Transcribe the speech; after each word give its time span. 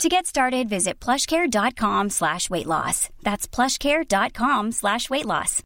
To 0.00 0.08
get 0.08 0.26
started, 0.26 0.68
visit 0.68 0.98
plushcare.com 1.00 2.10
slash 2.10 2.50
weight 2.50 2.66
loss. 2.66 3.08
That's 3.22 3.46
plushcare.com 3.46 4.72
slash 4.72 5.08
weight 5.10 5.26
loss. 5.26 5.62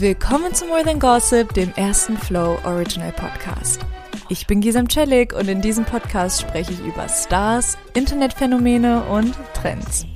Willkommen 0.00 0.54
zu 0.54 0.66
More 0.66 0.84
Than 0.84 1.00
Gossip, 1.00 1.54
dem 1.54 1.72
ersten 1.74 2.16
Flow 2.16 2.58
Original 2.64 3.10
Podcast. 3.12 3.80
Ich 4.28 4.46
bin 4.46 4.60
Gisam 4.60 4.88
Celik 4.88 5.32
und 5.32 5.48
in 5.48 5.60
diesem 5.60 5.84
Podcast 5.84 6.40
spreche 6.42 6.72
ich 6.72 6.80
über 6.80 7.08
Stars, 7.08 7.76
Internetphänomene 7.94 9.02
und 9.04 9.34
Trends. 9.54 10.06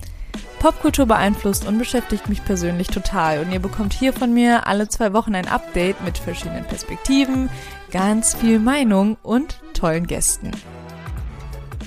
Popkultur 0.62 1.06
beeinflusst 1.06 1.66
und 1.66 1.76
beschäftigt 1.76 2.28
mich 2.28 2.44
persönlich 2.44 2.86
total 2.86 3.40
und 3.40 3.50
ihr 3.50 3.58
bekommt 3.58 3.92
hier 3.92 4.12
von 4.12 4.32
mir 4.32 4.68
alle 4.68 4.88
zwei 4.88 5.12
Wochen 5.12 5.34
ein 5.34 5.48
Update 5.48 6.00
mit 6.04 6.18
verschiedenen 6.18 6.64
Perspektiven, 6.64 7.50
ganz 7.90 8.36
viel 8.36 8.60
Meinung 8.60 9.16
und 9.24 9.60
tollen 9.74 10.06
Gästen. 10.06 10.52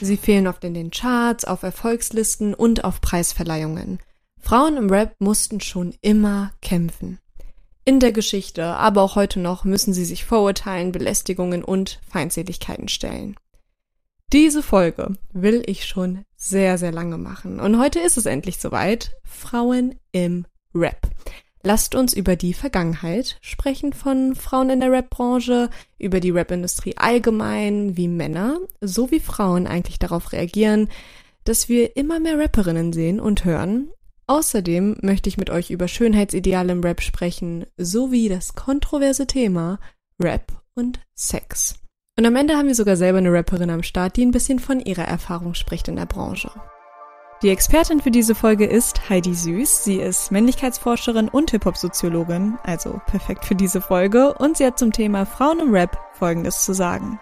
Sie 0.02 0.18
fehlen 0.18 0.46
oft 0.46 0.62
in 0.66 0.74
den 0.74 0.92
Charts, 0.92 1.46
auf 1.46 1.64
Erfolgslisten 1.64 2.54
und 2.54 2.84
auf 2.84 3.00
Preisverleihungen. 3.00 4.00
Frauen 4.42 4.76
im 4.76 4.90
Rap 4.90 5.16
mussten 5.20 5.62
schon 5.62 5.96
immer 6.02 6.52
kämpfen. 6.62 7.20
In 7.86 8.02
der 8.02 8.12
Geschichte, 8.12 8.66
aber 8.66 9.04
auch 9.04 9.16
heute 9.16 9.40
noch 9.40 9.64
müssen 9.64 9.94
sie 9.94 10.04
sich 10.04 10.26
Vorurteilen, 10.26 10.92
Belästigungen 10.92 11.64
und 11.64 12.02
Feindseligkeiten 12.10 12.90
stellen. 12.90 13.38
Diese 14.34 14.64
Folge 14.64 15.16
will 15.34 15.64
ich 15.66 15.86
schon 15.86 16.26
sehr, 16.36 16.78
sehr 16.78 16.92
lange 16.92 17.18
machen. 17.18 17.60
Und 17.60 17.80
heute 17.80 18.00
ist 18.00 18.18
es 18.18 18.26
endlich 18.26 18.58
soweit. 18.58 19.16
Frauen 19.24 19.96
im 20.12 20.46
Rap. 20.74 21.08
Lasst 21.64 21.96
uns 21.96 22.14
über 22.14 22.36
die 22.36 22.54
Vergangenheit 22.54 23.38
sprechen 23.42 23.94
von 23.94 24.36
Frauen 24.36 24.70
in 24.70 24.82
der 24.82 24.92
Rap-Branche, 24.92 25.70
über 25.98 26.20
die 26.20 26.30
Rap-Industrie 26.30 26.96
allgemein, 26.96 27.98
wie 27.98 28.08
Männer 28.08 28.60
sowie 28.82 29.20
Frauen 29.20 29.66
eigentlich 29.66 29.98
darauf 29.98 30.32
reagieren, 30.32 30.90
dass 31.44 31.70
wir 31.70 31.96
immer 31.96 32.20
mehr 32.20 32.38
Rapperinnen 32.38 32.94
sehen 32.94 33.20
und 33.20 33.46
hören. 33.46 33.90
Außerdem 34.28 34.98
möchte 35.02 35.30
ich 35.30 35.38
mit 35.38 35.50
euch 35.50 35.72
über 35.72 35.88
Schönheitsideale 35.88 36.72
im 36.72 36.82
Rap 36.82 37.02
sprechen, 37.02 37.66
sowie 37.78 38.30
das 38.30 38.56
kontroverse 38.56 39.28
Thema 39.28 39.80
Rap 40.20 40.52
und 40.76 41.00
Sex. 41.14 41.76
Und 42.18 42.26
am 42.26 42.38
Ende 42.38 42.56
haben 42.56 42.68
wir 42.68 42.76
sogar 42.76 42.96
selber 42.96 43.18
eine 43.18 43.34
Rapperin 43.34 43.70
am 43.70 43.84
Start, 43.84 44.16
die 44.16 44.26
ein 44.26 44.32
bisschen 44.32 44.60
von 44.60 44.80
ihrer 44.80 45.04
Erfahrung 45.04 45.54
spricht 45.54 45.90
in 45.90 45.98
der 45.98 46.06
Branche. 46.06 46.50
Die 47.42 47.50
Expertin 47.50 48.00
für 48.00 48.12
diese 48.12 48.36
Folge 48.36 48.66
ist 48.66 49.10
Heidi 49.10 49.34
Süß. 49.34 49.84
Sie 49.84 49.98
ist 49.98 50.32
Männlichkeitsforscherin 50.32 51.28
und 51.28 51.52
Hip-Hop-Soziologin, 51.52 52.58
also 52.64 53.02
perfekt 53.08 53.44
für 53.44 53.56
diese 53.56 53.82
Folge. 53.82 54.34
Und 54.34 54.56
sie 54.56 54.66
hat 54.66 54.80
zum 54.80 54.94
Thema 54.94 55.26
Frauen 55.26 55.60
im 55.60 55.74
Rap 55.74 56.00
Folgendes 56.14 56.64
zu 56.64 56.74
sagen. 56.74 57.20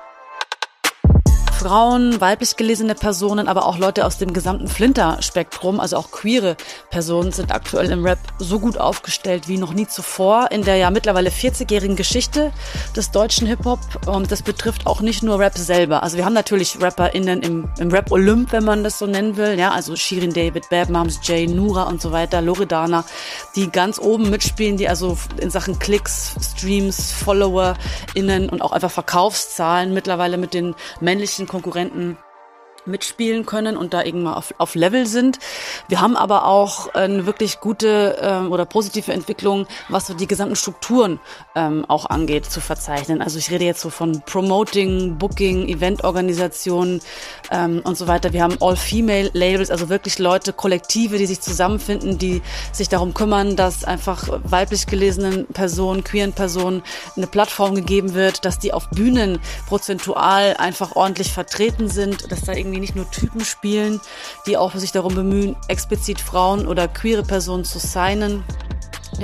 Frauen, 1.63 2.19
weiblich 2.19 2.57
gelesene 2.57 2.93
Personen, 2.93 3.47
aber 3.47 3.65
auch 3.65 3.77
Leute 3.77 4.05
aus 4.05 4.17
dem 4.17 4.33
gesamten 4.33 4.67
Flinter-Spektrum, 4.67 5.79
also 5.79 5.95
auch 5.95 6.11
queere 6.11 6.57
Personen, 6.89 7.31
sind 7.31 7.53
aktuell 7.53 7.89
im 7.89 8.03
Rap 8.03 8.19
so 8.37 8.59
gut 8.59 8.77
aufgestellt 8.77 9.47
wie 9.47 9.57
noch 9.57 9.73
nie 9.73 9.87
zuvor 9.87 10.51
in 10.51 10.65
der 10.65 10.75
ja 10.75 10.89
mittlerweile 10.89 11.29
40-jährigen 11.29 11.95
Geschichte 11.95 12.51
des 12.97 13.11
deutschen 13.11 13.47
Hip-Hop. 13.47 13.79
Und 14.07 14.29
das 14.29 14.41
betrifft 14.41 14.87
auch 14.87 14.99
nicht 14.99 15.23
nur 15.23 15.39
Rap 15.39 15.57
selber. 15.57 16.03
Also 16.03 16.17
wir 16.17 16.25
haben 16.25 16.33
natürlich 16.33 16.81
RapperInnen 16.81 17.41
im, 17.41 17.69
im 17.79 17.91
Rap-Olymp, 17.91 18.51
wenn 18.51 18.65
man 18.65 18.83
das 18.83 18.99
so 18.99 19.07
nennen 19.07 19.37
will, 19.37 19.57
ja, 19.57 19.71
also 19.71 19.95
Shirin 19.95 20.33
David, 20.33 20.69
Bab 20.69 20.89
Moms, 20.89 21.21
Jay, 21.23 21.47
Nura 21.47 21.83
und 21.83 22.01
so 22.01 22.11
weiter, 22.11 22.41
Loredana, 22.41 23.05
die 23.55 23.69
ganz 23.69 23.99
oben 23.99 24.29
mitspielen, 24.29 24.75
die 24.75 24.89
also 24.89 25.17
in 25.39 25.49
Sachen 25.49 25.79
Klicks, 25.79 26.35
Streams, 26.41 27.13
FollowerInnen 27.13 28.49
und 28.49 28.61
auch 28.61 28.73
einfach 28.73 28.91
Verkaufszahlen 28.91 29.93
mittlerweile 29.93 30.37
mit 30.37 30.53
den 30.53 30.75
männlichen 30.99 31.47
Konkurrenten 31.53 32.17
mitspielen 32.85 33.45
können 33.45 33.77
und 33.77 33.93
da 33.93 34.03
irgendwann 34.03 34.33
auf, 34.33 34.53
auf 34.57 34.75
Level 34.75 35.05
sind. 35.05 35.39
Wir 35.87 36.01
haben 36.01 36.15
aber 36.15 36.45
auch 36.45 36.93
eine 36.93 37.25
wirklich 37.25 37.59
gute 37.59 38.17
ähm, 38.21 38.51
oder 38.51 38.65
positive 38.65 39.11
Entwicklung, 39.11 39.67
was 39.89 40.07
so 40.07 40.13
die 40.13 40.27
gesamten 40.27 40.55
Strukturen 40.55 41.19
ähm, 41.55 41.85
auch 41.87 42.05
angeht, 42.05 42.45
zu 42.45 42.61
verzeichnen. 42.61 43.21
Also 43.21 43.37
ich 43.37 43.51
rede 43.51 43.65
jetzt 43.65 43.81
so 43.81 43.89
von 43.89 44.21
Promoting, 44.21 45.17
Booking, 45.17 45.67
Eventorganisation 45.67 47.01
ähm, 47.51 47.81
und 47.83 47.97
so 47.97 48.07
weiter. 48.07 48.33
Wir 48.33 48.43
haben 48.43 48.57
All-Female-Labels, 48.59 49.71
also 49.71 49.89
wirklich 49.89 50.19
Leute, 50.19 50.53
Kollektive, 50.53 51.17
die 51.17 51.25
sich 51.25 51.41
zusammenfinden, 51.41 52.17
die 52.17 52.41
sich 52.71 52.89
darum 52.89 53.13
kümmern, 53.13 53.55
dass 53.55 53.83
einfach 53.83 54.27
weiblich 54.43 54.87
gelesenen 54.87 55.45
Personen, 55.47 56.03
queeren 56.03 56.33
Personen 56.33 56.83
eine 57.15 57.27
Plattform 57.27 57.75
gegeben 57.75 58.13
wird, 58.13 58.45
dass 58.45 58.59
die 58.59 58.73
auf 58.73 58.89
Bühnen 58.89 59.39
prozentual 59.67 60.55
einfach 60.57 60.95
ordentlich 60.95 61.31
vertreten 61.31 61.89
sind, 61.89 62.31
dass 62.31 62.41
da 62.41 62.53
irgendwie 62.53 62.72
irgendwie 62.73 62.81
nicht 62.81 62.95
nur 62.95 63.09
Typen 63.11 63.45
spielen, 63.45 64.01
die 64.47 64.57
auch 64.57 64.73
sich 64.75 64.91
darum 64.91 65.15
bemühen, 65.15 65.55
explizit 65.67 66.19
Frauen 66.19 66.67
oder 66.67 66.87
queere 66.87 67.23
Personen 67.23 67.65
zu 67.65 67.79
signen 67.79 68.43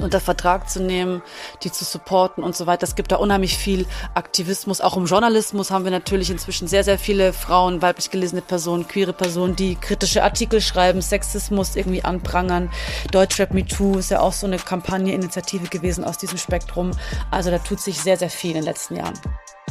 unter 0.01 0.19
Vertrag 0.19 0.69
zu 0.69 0.81
nehmen, 0.81 1.23
die 1.63 1.71
zu 1.71 1.83
supporten 1.83 2.43
und 2.43 2.55
so 2.55 2.67
weiter. 2.67 2.83
Es 2.83 2.95
gibt 2.95 3.11
da 3.11 3.17
unheimlich 3.17 3.57
viel 3.57 3.87
Aktivismus. 4.13 4.81
Auch 4.81 4.95
im 4.95 5.07
Journalismus 5.07 5.71
haben 5.71 5.83
wir 5.83 5.91
natürlich 5.91 6.29
inzwischen 6.29 6.67
sehr, 6.67 6.83
sehr 6.83 6.99
viele 6.99 7.33
Frauen, 7.33 7.81
weiblich 7.81 8.11
gelesene 8.11 8.41
Personen, 8.41 8.87
queere 8.87 9.13
Personen, 9.13 9.55
die 9.55 9.75
kritische 9.75 10.23
Artikel 10.23 10.61
schreiben, 10.61 11.01
Sexismus 11.01 11.75
irgendwie 11.75 12.03
anprangern. 12.03 12.69
Deutschrap 13.11 13.53
Me 13.53 13.65
Too 13.65 13.97
ist 13.97 14.11
ja 14.11 14.19
auch 14.21 14.33
so 14.33 14.45
eine 14.45 14.57
Kampagne, 14.57 15.13
Initiative 15.13 15.67
gewesen 15.67 16.03
aus 16.03 16.17
diesem 16.17 16.37
Spektrum. 16.37 16.91
Also 17.31 17.49
da 17.49 17.57
tut 17.57 17.79
sich 17.79 17.99
sehr, 17.99 18.15
sehr 18.15 18.29
viel 18.29 18.51
in 18.51 18.57
den 18.57 18.65
letzten 18.65 18.95
Jahren. 18.95 19.19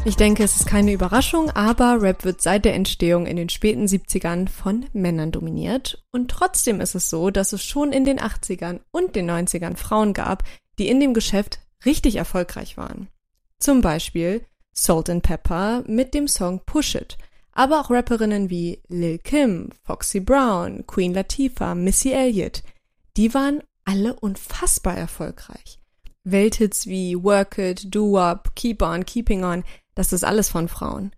Ich 0.04 0.16
denke, 0.16 0.42
es 0.42 0.56
ist 0.56 0.66
keine 0.66 0.92
Überraschung, 0.92 1.50
aber 1.50 2.00
Rap 2.00 2.24
wird 2.24 2.40
seit 2.40 2.64
der 2.64 2.74
Entstehung 2.74 3.26
in 3.26 3.36
den 3.36 3.48
späten 3.48 3.84
70ern 3.84 4.48
von 4.48 4.86
Männern 4.92 5.32
dominiert. 5.32 6.02
Und 6.12 6.30
trotzdem 6.30 6.80
ist 6.80 6.94
es 6.94 7.10
so, 7.10 7.30
dass 7.30 7.52
es 7.52 7.62
schon 7.62 7.92
in 7.92 8.04
den 8.04 8.18
80ern 8.18 8.80
und 8.90 9.16
den 9.16 9.30
90ern 9.30 9.76
Frauen 9.76 10.14
gab, 10.14 10.44
die 10.78 10.88
in 10.88 11.00
dem 11.00 11.14
Geschäft 11.14 11.60
richtig 11.84 12.16
erfolgreich 12.16 12.76
waren. 12.76 13.08
Zum 13.58 13.80
Beispiel 13.80 14.46
Salt 14.72 15.10
and 15.10 15.22
Pepper 15.22 15.82
mit 15.86 16.14
dem 16.14 16.28
Song 16.28 16.60
Push 16.64 16.94
It, 16.94 17.18
aber 17.52 17.80
auch 17.80 17.90
Rapperinnen 17.90 18.50
wie 18.50 18.80
Lil 18.88 19.18
Kim, 19.18 19.70
Foxy 19.84 20.20
Brown, 20.20 20.86
Queen 20.86 21.12
Latifah, 21.12 21.74
Missy 21.74 22.12
Elliott. 22.12 22.62
Die 23.16 23.34
waren 23.34 23.62
alle 23.84 24.14
unfassbar 24.14 24.96
erfolgreich. 24.96 25.80
Welthits 26.22 26.86
wie 26.86 27.20
Work 27.20 27.58
It, 27.58 27.92
Do 27.94 28.18
Up, 28.18 28.54
Keep 28.54 28.82
On, 28.82 29.04
Keeping 29.04 29.44
On, 29.44 29.64
das 29.98 30.12
ist 30.12 30.22
alles 30.22 30.48
von 30.48 30.68
Frauen. 30.68 31.10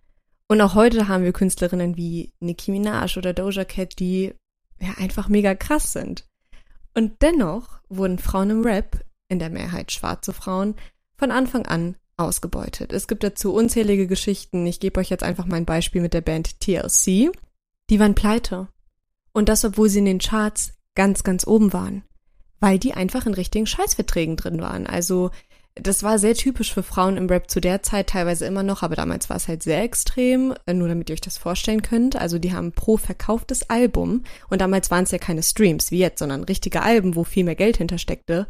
Und 0.48 0.62
auch 0.62 0.74
heute 0.74 1.06
haben 1.06 1.22
wir 1.22 1.34
Künstlerinnen 1.34 1.98
wie 1.98 2.32
Nicki 2.40 2.70
Minaj 2.70 3.18
oder 3.18 3.34
Doja 3.34 3.66
Cat, 3.66 3.98
die 3.98 4.32
ja 4.80 4.94
einfach 4.96 5.28
mega 5.28 5.54
krass 5.54 5.92
sind. 5.92 6.24
Und 6.94 7.20
dennoch 7.20 7.82
wurden 7.90 8.18
Frauen 8.18 8.48
im 8.48 8.62
Rap, 8.62 9.04
in 9.28 9.38
der 9.38 9.50
Mehrheit 9.50 9.92
schwarze 9.92 10.32
Frauen, 10.32 10.76
von 11.18 11.30
Anfang 11.30 11.66
an 11.66 11.96
ausgebeutet. 12.16 12.94
Es 12.94 13.06
gibt 13.06 13.22
dazu 13.22 13.52
unzählige 13.52 14.06
Geschichten. 14.06 14.66
Ich 14.66 14.80
gebe 14.80 14.98
euch 14.98 15.10
jetzt 15.10 15.24
einfach 15.24 15.44
mein 15.44 15.66
Beispiel 15.66 16.00
mit 16.00 16.14
der 16.14 16.22
Band 16.22 16.58
TLC. 16.60 17.30
Die 17.90 18.00
waren 18.00 18.14
pleite. 18.14 18.68
Und 19.32 19.50
das, 19.50 19.62
obwohl 19.62 19.90
sie 19.90 19.98
in 19.98 20.06
den 20.06 20.20
Charts 20.20 20.72
ganz, 20.94 21.22
ganz 21.22 21.46
oben 21.46 21.74
waren. 21.74 22.02
Weil 22.60 22.78
die 22.78 22.94
einfach 22.94 23.26
in 23.26 23.34
richtigen 23.34 23.66
Scheißverträgen 23.66 24.36
drin 24.36 24.62
waren. 24.62 24.86
Also 24.86 25.32
das 25.76 26.02
war 26.02 26.18
sehr 26.18 26.34
typisch 26.34 26.72
für 26.74 26.82
Frauen 26.82 27.16
im 27.16 27.26
Rap 27.28 27.50
zu 27.50 27.60
der 27.60 27.82
Zeit, 27.82 28.08
teilweise 28.08 28.44
immer 28.46 28.62
noch, 28.62 28.82
aber 28.82 28.96
damals 28.96 29.30
war 29.30 29.36
es 29.36 29.48
halt 29.48 29.62
sehr 29.62 29.82
extrem, 29.82 30.54
äh, 30.66 30.74
nur 30.74 30.88
damit 30.88 31.08
ihr 31.08 31.14
euch 31.14 31.20
das 31.20 31.38
vorstellen 31.38 31.82
könnt. 31.82 32.16
Also 32.16 32.38
die 32.38 32.52
haben 32.52 32.72
pro 32.72 32.96
verkauftes 32.96 33.70
Album, 33.70 34.24
und 34.48 34.60
damals 34.60 34.90
waren 34.90 35.04
es 35.04 35.10
ja 35.10 35.18
keine 35.18 35.42
Streams 35.42 35.90
wie 35.90 35.98
jetzt, 35.98 36.18
sondern 36.18 36.44
richtige 36.44 36.82
Alben, 36.82 37.14
wo 37.16 37.24
viel 37.24 37.44
mehr 37.44 37.54
Geld 37.54 37.76
hintersteckte, 37.76 38.46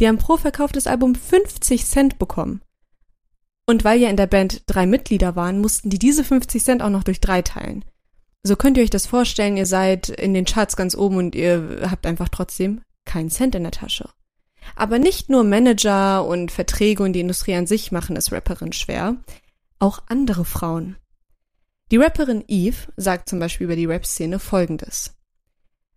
die 0.00 0.08
haben 0.08 0.18
pro 0.18 0.36
verkauftes 0.36 0.86
Album 0.86 1.14
50 1.14 1.84
Cent 1.84 2.18
bekommen. 2.18 2.62
Und 3.66 3.84
weil 3.84 4.00
ja 4.00 4.08
in 4.08 4.16
der 4.16 4.26
Band 4.26 4.62
drei 4.66 4.86
Mitglieder 4.86 5.36
waren, 5.36 5.60
mussten 5.60 5.90
die 5.90 5.98
diese 5.98 6.24
50 6.24 6.62
Cent 6.62 6.82
auch 6.82 6.90
noch 6.90 7.04
durch 7.04 7.20
drei 7.20 7.42
teilen. 7.42 7.84
So 8.42 8.56
könnt 8.56 8.76
ihr 8.76 8.82
euch 8.82 8.90
das 8.90 9.06
vorstellen, 9.06 9.56
ihr 9.56 9.66
seid 9.66 10.08
in 10.08 10.32
den 10.32 10.44
Charts 10.44 10.76
ganz 10.76 10.94
oben 10.94 11.16
und 11.16 11.34
ihr 11.34 11.80
habt 11.90 12.06
einfach 12.06 12.28
trotzdem 12.28 12.80
keinen 13.04 13.30
Cent 13.30 13.54
in 13.54 13.64
der 13.64 13.72
Tasche. 13.72 14.08
Aber 14.76 14.98
nicht 14.98 15.28
nur 15.28 15.44
Manager 15.44 16.24
und 16.24 16.50
Verträge 16.50 17.02
und 17.02 17.12
die 17.12 17.20
Industrie 17.20 17.54
an 17.54 17.66
sich 17.66 17.92
machen 17.92 18.16
es 18.16 18.32
Rapperinnen 18.32 18.72
schwer, 18.72 19.16
auch 19.78 20.02
andere 20.08 20.44
Frauen. 20.44 20.96
Die 21.90 21.96
Rapperin 21.96 22.44
Eve 22.48 22.92
sagt 22.96 23.28
zum 23.28 23.38
Beispiel 23.38 23.64
über 23.64 23.76
die 23.76 23.86
Rap-Szene 23.86 24.38
folgendes. 24.38 25.14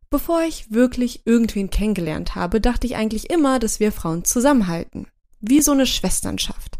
Bevor 0.10 0.42
ich 0.44 0.72
wirklich 0.72 1.26
irgendwen 1.26 1.70
kennengelernt 1.70 2.36
habe, 2.36 2.60
dachte 2.60 2.86
ich 2.86 2.96
eigentlich 2.96 3.30
immer, 3.30 3.60
dass 3.60 3.80
wir 3.80 3.92
Frauen 3.92 4.26
zusammenhalten. 4.26 5.08
Wie 5.40 5.62
so 5.62 5.72
eine 5.72 5.86
Schwesternschaft. 5.86 6.78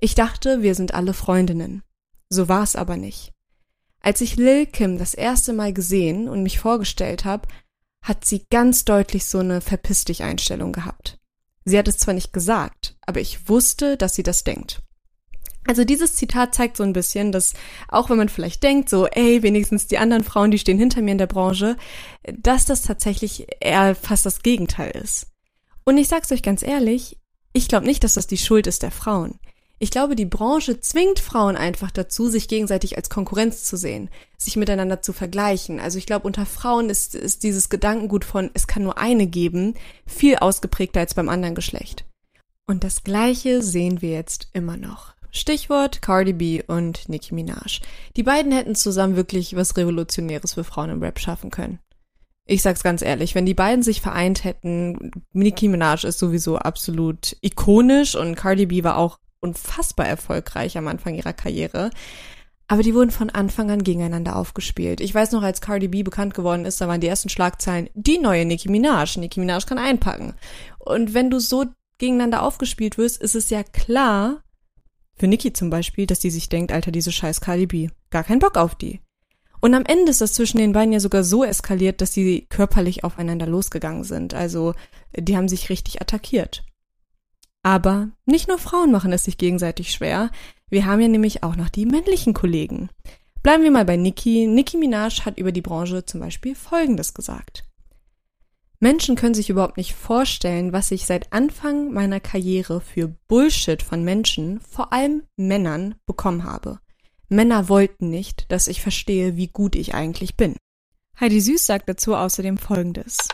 Ich 0.00 0.14
dachte, 0.14 0.62
wir 0.62 0.74
sind 0.74 0.94
alle 0.94 1.12
Freundinnen. 1.12 1.82
So 2.30 2.48
war 2.48 2.62
es 2.62 2.76
aber 2.76 2.96
nicht. 2.96 3.32
Als 4.00 4.22
ich 4.22 4.36
Lil 4.36 4.66
Kim 4.66 4.96
das 4.96 5.12
erste 5.12 5.52
Mal 5.52 5.74
gesehen 5.74 6.28
und 6.28 6.42
mich 6.42 6.58
vorgestellt 6.58 7.26
habe, 7.26 7.48
hat 8.02 8.24
sie 8.24 8.46
ganz 8.50 8.86
deutlich 8.86 9.26
so 9.26 9.38
eine 9.38 9.60
Verpiss 9.60 10.06
dich 10.06 10.22
Einstellung 10.22 10.72
gehabt. 10.72 11.19
Sie 11.64 11.78
hat 11.78 11.88
es 11.88 11.98
zwar 11.98 12.14
nicht 12.14 12.32
gesagt, 12.32 12.96
aber 13.02 13.20
ich 13.20 13.48
wusste, 13.48 13.96
dass 13.96 14.14
sie 14.14 14.22
das 14.22 14.44
denkt. 14.44 14.82
Also 15.66 15.84
dieses 15.84 16.14
Zitat 16.14 16.54
zeigt 16.54 16.76
so 16.76 16.82
ein 16.82 16.94
bisschen, 16.94 17.32
dass 17.32 17.52
auch 17.88 18.08
wenn 18.08 18.16
man 18.16 18.30
vielleicht 18.30 18.62
denkt, 18.62 18.88
so, 18.88 19.06
ey, 19.06 19.42
wenigstens 19.42 19.86
die 19.86 19.98
anderen 19.98 20.24
Frauen, 20.24 20.50
die 20.50 20.58
stehen 20.58 20.78
hinter 20.78 21.02
mir 21.02 21.12
in 21.12 21.18
der 21.18 21.26
Branche, 21.26 21.76
dass 22.24 22.64
das 22.64 22.82
tatsächlich 22.82 23.46
eher 23.60 23.94
fast 23.94 24.24
das 24.24 24.42
Gegenteil 24.42 24.90
ist. 24.92 25.26
Und 25.84 25.98
ich 25.98 26.08
sag's 26.08 26.32
euch 26.32 26.42
ganz 26.42 26.62
ehrlich, 26.62 27.18
ich 27.52 27.68
glaube 27.68 27.86
nicht, 27.86 28.04
dass 28.04 28.14
das 28.14 28.26
die 28.26 28.38
Schuld 28.38 28.66
ist 28.66 28.82
der 28.82 28.90
Frauen. 28.90 29.38
Ich 29.82 29.90
glaube, 29.90 30.14
die 30.14 30.26
Branche 30.26 30.78
zwingt 30.80 31.20
Frauen 31.20 31.56
einfach 31.56 31.90
dazu, 31.90 32.28
sich 32.28 32.48
gegenseitig 32.48 32.98
als 32.98 33.08
Konkurrenz 33.08 33.64
zu 33.64 33.78
sehen, 33.78 34.10
sich 34.36 34.56
miteinander 34.56 35.00
zu 35.00 35.14
vergleichen. 35.14 35.80
Also 35.80 35.96
ich 35.96 36.04
glaube, 36.04 36.26
unter 36.26 36.44
Frauen 36.44 36.90
ist, 36.90 37.14
ist 37.14 37.44
dieses 37.44 37.70
Gedankengut 37.70 38.26
von, 38.26 38.50
es 38.52 38.66
kann 38.66 38.82
nur 38.82 38.98
eine 38.98 39.26
geben, 39.26 39.72
viel 40.06 40.36
ausgeprägter 40.36 41.00
als 41.00 41.14
beim 41.14 41.30
anderen 41.30 41.54
Geschlecht. 41.54 42.04
Und 42.66 42.84
das 42.84 43.04
Gleiche 43.04 43.62
sehen 43.62 44.02
wir 44.02 44.10
jetzt 44.10 44.48
immer 44.52 44.76
noch. 44.76 45.14
Stichwort 45.30 46.02
Cardi 46.02 46.34
B 46.34 46.62
und 46.62 47.08
Nicki 47.08 47.34
Minaj. 47.34 47.80
Die 48.16 48.22
beiden 48.22 48.52
hätten 48.52 48.74
zusammen 48.74 49.16
wirklich 49.16 49.56
was 49.56 49.78
Revolutionäres 49.78 50.54
für 50.54 50.64
Frauen 50.64 50.90
im 50.90 51.02
Rap 51.02 51.18
schaffen 51.18 51.50
können. 51.50 51.78
Ich 52.44 52.60
sag's 52.60 52.82
ganz 52.82 53.00
ehrlich, 53.00 53.34
wenn 53.34 53.46
die 53.46 53.54
beiden 53.54 53.82
sich 53.82 54.02
vereint 54.02 54.44
hätten, 54.44 55.10
Nicki 55.32 55.68
Minaj 55.68 56.04
ist 56.04 56.18
sowieso 56.18 56.58
absolut 56.58 57.34
ikonisch 57.40 58.14
und 58.14 58.34
Cardi 58.34 58.66
B 58.66 58.84
war 58.84 58.98
auch 58.98 59.18
unfassbar 59.40 60.06
erfolgreich 60.06 60.76
am 60.76 60.88
Anfang 60.88 61.14
ihrer 61.14 61.32
Karriere. 61.32 61.90
Aber 62.68 62.82
die 62.82 62.94
wurden 62.94 63.10
von 63.10 63.30
Anfang 63.30 63.70
an 63.70 63.82
gegeneinander 63.82 64.36
aufgespielt. 64.36 65.00
Ich 65.00 65.12
weiß 65.12 65.32
noch, 65.32 65.42
als 65.42 65.60
Cardi 65.60 65.88
B 65.88 66.04
bekannt 66.04 66.34
geworden 66.34 66.64
ist, 66.64 66.80
da 66.80 66.86
waren 66.86 67.00
die 67.00 67.08
ersten 67.08 67.28
Schlagzeilen, 67.28 67.90
die 67.94 68.18
neue 68.18 68.44
Nicki 68.44 68.70
Minaj. 68.70 69.18
Nicki 69.18 69.40
Minaj 69.40 69.66
kann 69.66 69.78
einpacken. 69.78 70.34
Und 70.78 71.12
wenn 71.12 71.30
du 71.30 71.40
so 71.40 71.64
gegeneinander 71.98 72.42
aufgespielt 72.42 72.96
wirst, 72.96 73.20
ist 73.20 73.34
es 73.34 73.50
ja 73.50 73.64
klar, 73.64 74.42
für 75.16 75.26
Nicki 75.26 75.52
zum 75.52 75.68
Beispiel, 75.68 76.06
dass 76.06 76.20
die 76.20 76.30
sich 76.30 76.48
denkt, 76.48 76.72
Alter, 76.72 76.92
diese 76.92 77.12
scheiß 77.12 77.40
Cardi 77.40 77.66
B. 77.66 77.88
Gar 78.10 78.24
keinen 78.24 78.38
Bock 78.38 78.56
auf 78.56 78.74
die. 78.74 79.00
Und 79.60 79.74
am 79.74 79.84
Ende 79.84 80.10
ist 80.10 80.20
das 80.20 80.32
zwischen 80.32 80.58
den 80.58 80.72
beiden 80.72 80.92
ja 80.92 81.00
sogar 81.00 81.24
so 81.24 81.44
eskaliert, 81.44 82.00
dass 82.00 82.14
sie 82.14 82.46
körperlich 82.48 83.04
aufeinander 83.04 83.46
losgegangen 83.46 84.04
sind. 84.04 84.32
Also, 84.32 84.74
die 85.14 85.36
haben 85.36 85.48
sich 85.48 85.68
richtig 85.68 86.00
attackiert. 86.00 86.64
Aber 87.62 88.10
nicht 88.24 88.48
nur 88.48 88.58
Frauen 88.58 88.90
machen 88.90 89.12
es 89.12 89.24
sich 89.24 89.38
gegenseitig 89.38 89.92
schwer. 89.92 90.30
Wir 90.70 90.86
haben 90.86 91.00
ja 91.00 91.08
nämlich 91.08 91.42
auch 91.42 91.56
noch 91.56 91.68
die 91.68 91.86
männlichen 91.86 92.32
Kollegen. 92.32 92.88
Bleiben 93.42 93.62
wir 93.62 93.70
mal 93.70 93.84
bei 93.84 93.96
Nicki. 93.96 94.46
Nicki 94.46 94.76
Minaj 94.76 95.22
hat 95.24 95.38
über 95.38 95.52
die 95.52 95.62
Branche 95.62 96.04
zum 96.04 96.20
Beispiel 96.20 96.54
Folgendes 96.54 97.14
gesagt. 97.14 97.64
Menschen 98.82 99.14
können 99.14 99.34
sich 99.34 99.50
überhaupt 99.50 99.76
nicht 99.76 99.94
vorstellen, 99.94 100.72
was 100.72 100.90
ich 100.90 101.04
seit 101.04 101.34
Anfang 101.34 101.92
meiner 101.92 102.18
Karriere 102.18 102.80
für 102.80 103.08
Bullshit 103.28 103.82
von 103.82 104.04
Menschen, 104.04 104.60
vor 104.60 104.92
allem 104.94 105.24
Männern, 105.36 105.96
bekommen 106.06 106.44
habe. 106.44 106.80
Männer 107.28 107.68
wollten 107.68 108.08
nicht, 108.08 108.50
dass 108.50 108.68
ich 108.68 108.80
verstehe, 108.80 109.36
wie 109.36 109.48
gut 109.48 109.76
ich 109.76 109.94
eigentlich 109.94 110.36
bin. 110.36 110.56
Heidi 111.20 111.40
Süß 111.40 111.66
sagt 111.66 111.90
dazu 111.90 112.16
außerdem 112.16 112.56
Folgendes. 112.56 113.28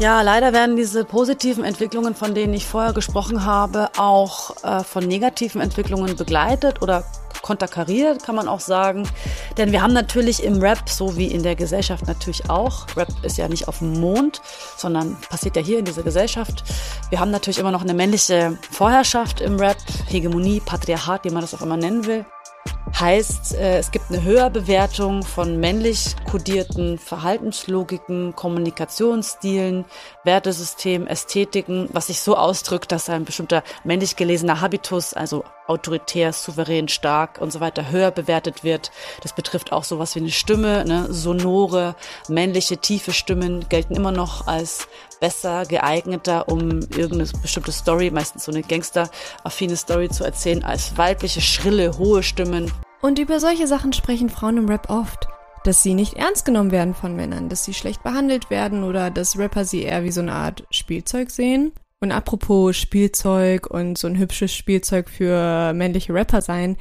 Ja, 0.00 0.22
leider 0.22 0.52
werden 0.52 0.74
diese 0.74 1.04
positiven 1.04 1.62
Entwicklungen, 1.62 2.16
von 2.16 2.34
denen 2.34 2.52
ich 2.52 2.66
vorher 2.66 2.92
gesprochen 2.92 3.44
habe, 3.44 3.90
auch 3.96 4.56
äh, 4.64 4.82
von 4.82 5.06
negativen 5.06 5.60
Entwicklungen 5.60 6.16
begleitet 6.16 6.82
oder 6.82 7.04
konterkariert, 7.42 8.24
kann 8.24 8.34
man 8.34 8.48
auch 8.48 8.58
sagen. 8.58 9.08
Denn 9.56 9.70
wir 9.70 9.82
haben 9.82 9.92
natürlich 9.92 10.42
im 10.42 10.60
Rap, 10.60 10.88
so 10.88 11.16
wie 11.16 11.26
in 11.26 11.44
der 11.44 11.54
Gesellschaft 11.54 12.06
natürlich 12.08 12.50
auch, 12.50 12.86
Rap 12.96 13.08
ist 13.22 13.36
ja 13.38 13.46
nicht 13.48 13.68
auf 13.68 13.78
dem 13.78 14.00
Mond, 14.00 14.42
sondern 14.76 15.16
passiert 15.28 15.54
ja 15.54 15.62
hier 15.62 15.78
in 15.78 15.84
dieser 15.84 16.02
Gesellschaft. 16.02 16.64
Wir 17.10 17.20
haben 17.20 17.30
natürlich 17.30 17.58
immer 17.58 17.70
noch 17.70 17.82
eine 17.82 17.94
männliche 17.94 18.58
Vorherrschaft 18.70 19.40
im 19.40 19.60
Rap, 19.60 19.76
Hegemonie, 20.08 20.60
Patriarchat, 20.60 21.24
wie 21.24 21.30
man 21.30 21.42
das 21.42 21.54
auch 21.54 21.62
immer 21.62 21.76
nennen 21.76 22.06
will. 22.06 22.24
Heißt, 22.98 23.56
äh, 23.56 23.78
es 23.78 23.90
gibt 23.90 24.04
eine 24.08 24.22
Höherbewertung 24.22 25.24
von 25.24 25.58
männlich 25.58 26.14
kodierten 26.30 26.96
Verhaltenslogiken, 26.96 28.36
Kommunikationsstilen, 28.36 29.84
Wertesystem, 30.22 31.08
Ästhetiken, 31.08 31.88
was 31.92 32.06
sich 32.06 32.20
so 32.20 32.36
ausdrückt, 32.36 32.92
dass 32.92 33.10
ein 33.10 33.24
bestimmter 33.24 33.64
männlich 33.82 34.14
gelesener 34.14 34.60
Habitus, 34.60 35.12
also 35.12 35.44
autoritär, 35.66 36.32
souverän, 36.32 36.88
stark 36.88 37.40
und 37.40 37.52
so 37.52 37.60
weiter 37.60 37.90
höher 37.90 38.10
bewertet 38.10 38.64
wird. 38.64 38.90
Das 39.22 39.34
betrifft 39.34 39.72
auch 39.72 39.84
sowas 39.84 40.14
wie 40.14 40.20
eine 40.20 40.30
Stimme, 40.30 40.84
ne? 40.84 41.06
sonore, 41.12 41.94
männliche, 42.28 42.78
tiefe 42.78 43.12
Stimmen 43.12 43.68
gelten 43.68 43.94
immer 43.94 44.12
noch 44.12 44.46
als 44.46 44.88
besser 45.20 45.64
geeigneter, 45.64 46.48
um 46.48 46.80
irgendeine 46.80 47.26
bestimmte 47.40 47.72
Story, 47.72 48.10
meistens 48.10 48.44
so 48.44 48.52
eine 48.52 48.62
gangsteraffine 48.62 49.76
Story 49.76 50.10
zu 50.10 50.24
erzählen, 50.24 50.64
als 50.64 50.96
weibliche, 50.98 51.40
schrille, 51.40 51.96
hohe 51.98 52.22
Stimmen. 52.22 52.70
Und 53.00 53.18
über 53.18 53.40
solche 53.40 53.66
Sachen 53.66 53.92
sprechen 53.92 54.30
Frauen 54.30 54.58
im 54.58 54.68
Rap 54.68 54.90
oft. 54.90 55.28
Dass 55.64 55.82
sie 55.82 55.94
nicht 55.94 56.14
ernst 56.14 56.44
genommen 56.44 56.72
werden 56.72 56.94
von 56.94 57.16
Männern, 57.16 57.48
dass 57.48 57.64
sie 57.64 57.72
schlecht 57.72 58.02
behandelt 58.02 58.50
werden 58.50 58.84
oder 58.84 59.10
dass 59.10 59.38
Rapper 59.38 59.64
sie 59.64 59.82
eher 59.82 60.04
wie 60.04 60.10
so 60.10 60.20
eine 60.20 60.34
Art 60.34 60.64
Spielzeug 60.70 61.30
sehen. 61.30 61.72
Und 62.00 62.12
apropos 62.12 62.76
Spielzeug 62.76 63.66
und 63.66 63.96
so 63.96 64.06
ein 64.06 64.18
hübsches 64.18 64.54
Spielzeug 64.54 65.08
für 65.08 65.72
männliche 65.72 66.12
Rapper 66.12 66.42
sein, 66.42 66.76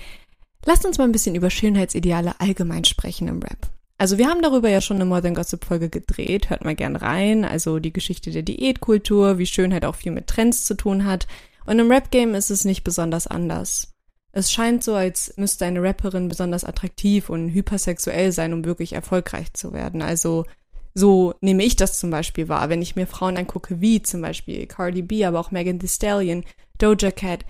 lasst 0.65 0.85
uns 0.85 0.97
mal 0.97 1.05
ein 1.05 1.11
bisschen 1.11 1.35
über 1.35 1.49
Schönheitsideale 1.49 2.39
allgemein 2.39 2.83
sprechen 2.83 3.27
im 3.27 3.41
Rap. 3.41 3.69
Also 3.97 4.17
wir 4.17 4.27
haben 4.27 4.41
darüber 4.41 4.69
ja 4.69 4.81
schon 4.81 4.97
eine 4.97 5.05
Modern 5.05 5.35
Gossip 5.35 5.63
Folge 5.63 5.89
gedreht, 5.89 6.49
hört 6.49 6.65
mal 6.65 6.75
gern 6.75 6.95
rein, 6.95 7.45
also 7.45 7.79
die 7.79 7.93
Geschichte 7.93 8.31
der 8.31 8.41
Diätkultur, 8.41 9.37
wie 9.37 9.45
Schönheit 9.45 9.85
auch 9.85 9.95
viel 9.95 10.11
mit 10.11 10.27
Trends 10.27 10.65
zu 10.65 10.75
tun 10.75 11.05
hat. 11.05 11.27
Und 11.65 11.79
im 11.79 11.89
Rap-Game 11.89 12.35
ist 12.35 12.51
es 12.51 12.65
nicht 12.65 12.83
besonders 12.83 13.27
anders. 13.27 13.93
Es 14.33 14.51
scheint 14.51 14.83
so, 14.83 14.95
als 14.95 15.33
müsste 15.37 15.65
eine 15.65 15.81
Rapperin 15.81 16.27
besonders 16.27 16.65
attraktiv 16.65 17.29
und 17.29 17.49
hypersexuell 17.49 18.31
sein, 18.31 18.51
um 18.51 18.65
wirklich 18.65 18.93
erfolgreich 18.93 19.53
zu 19.53 19.73
werden. 19.73 20.01
Also 20.01 20.45
so 20.93 21.33
nehme 21.41 21.63
ich 21.63 21.75
das 21.75 21.99
zum 21.99 22.09
Beispiel 22.09 22.49
wahr, 22.49 22.69
wenn 22.69 22.81
ich 22.81 22.95
mir 22.95 23.07
Frauen 23.07 23.37
angucke, 23.37 23.81
wie 23.81 24.01
zum 24.01 24.21
Beispiel 24.21 24.67
Cardi 24.67 25.01
B, 25.01 25.25
aber 25.25 25.39
auch 25.39 25.51
Megan 25.51 25.79
Thee 25.79 25.87
Stallion, 25.87 26.43
Doja 26.77 27.11
Cat, 27.11 27.45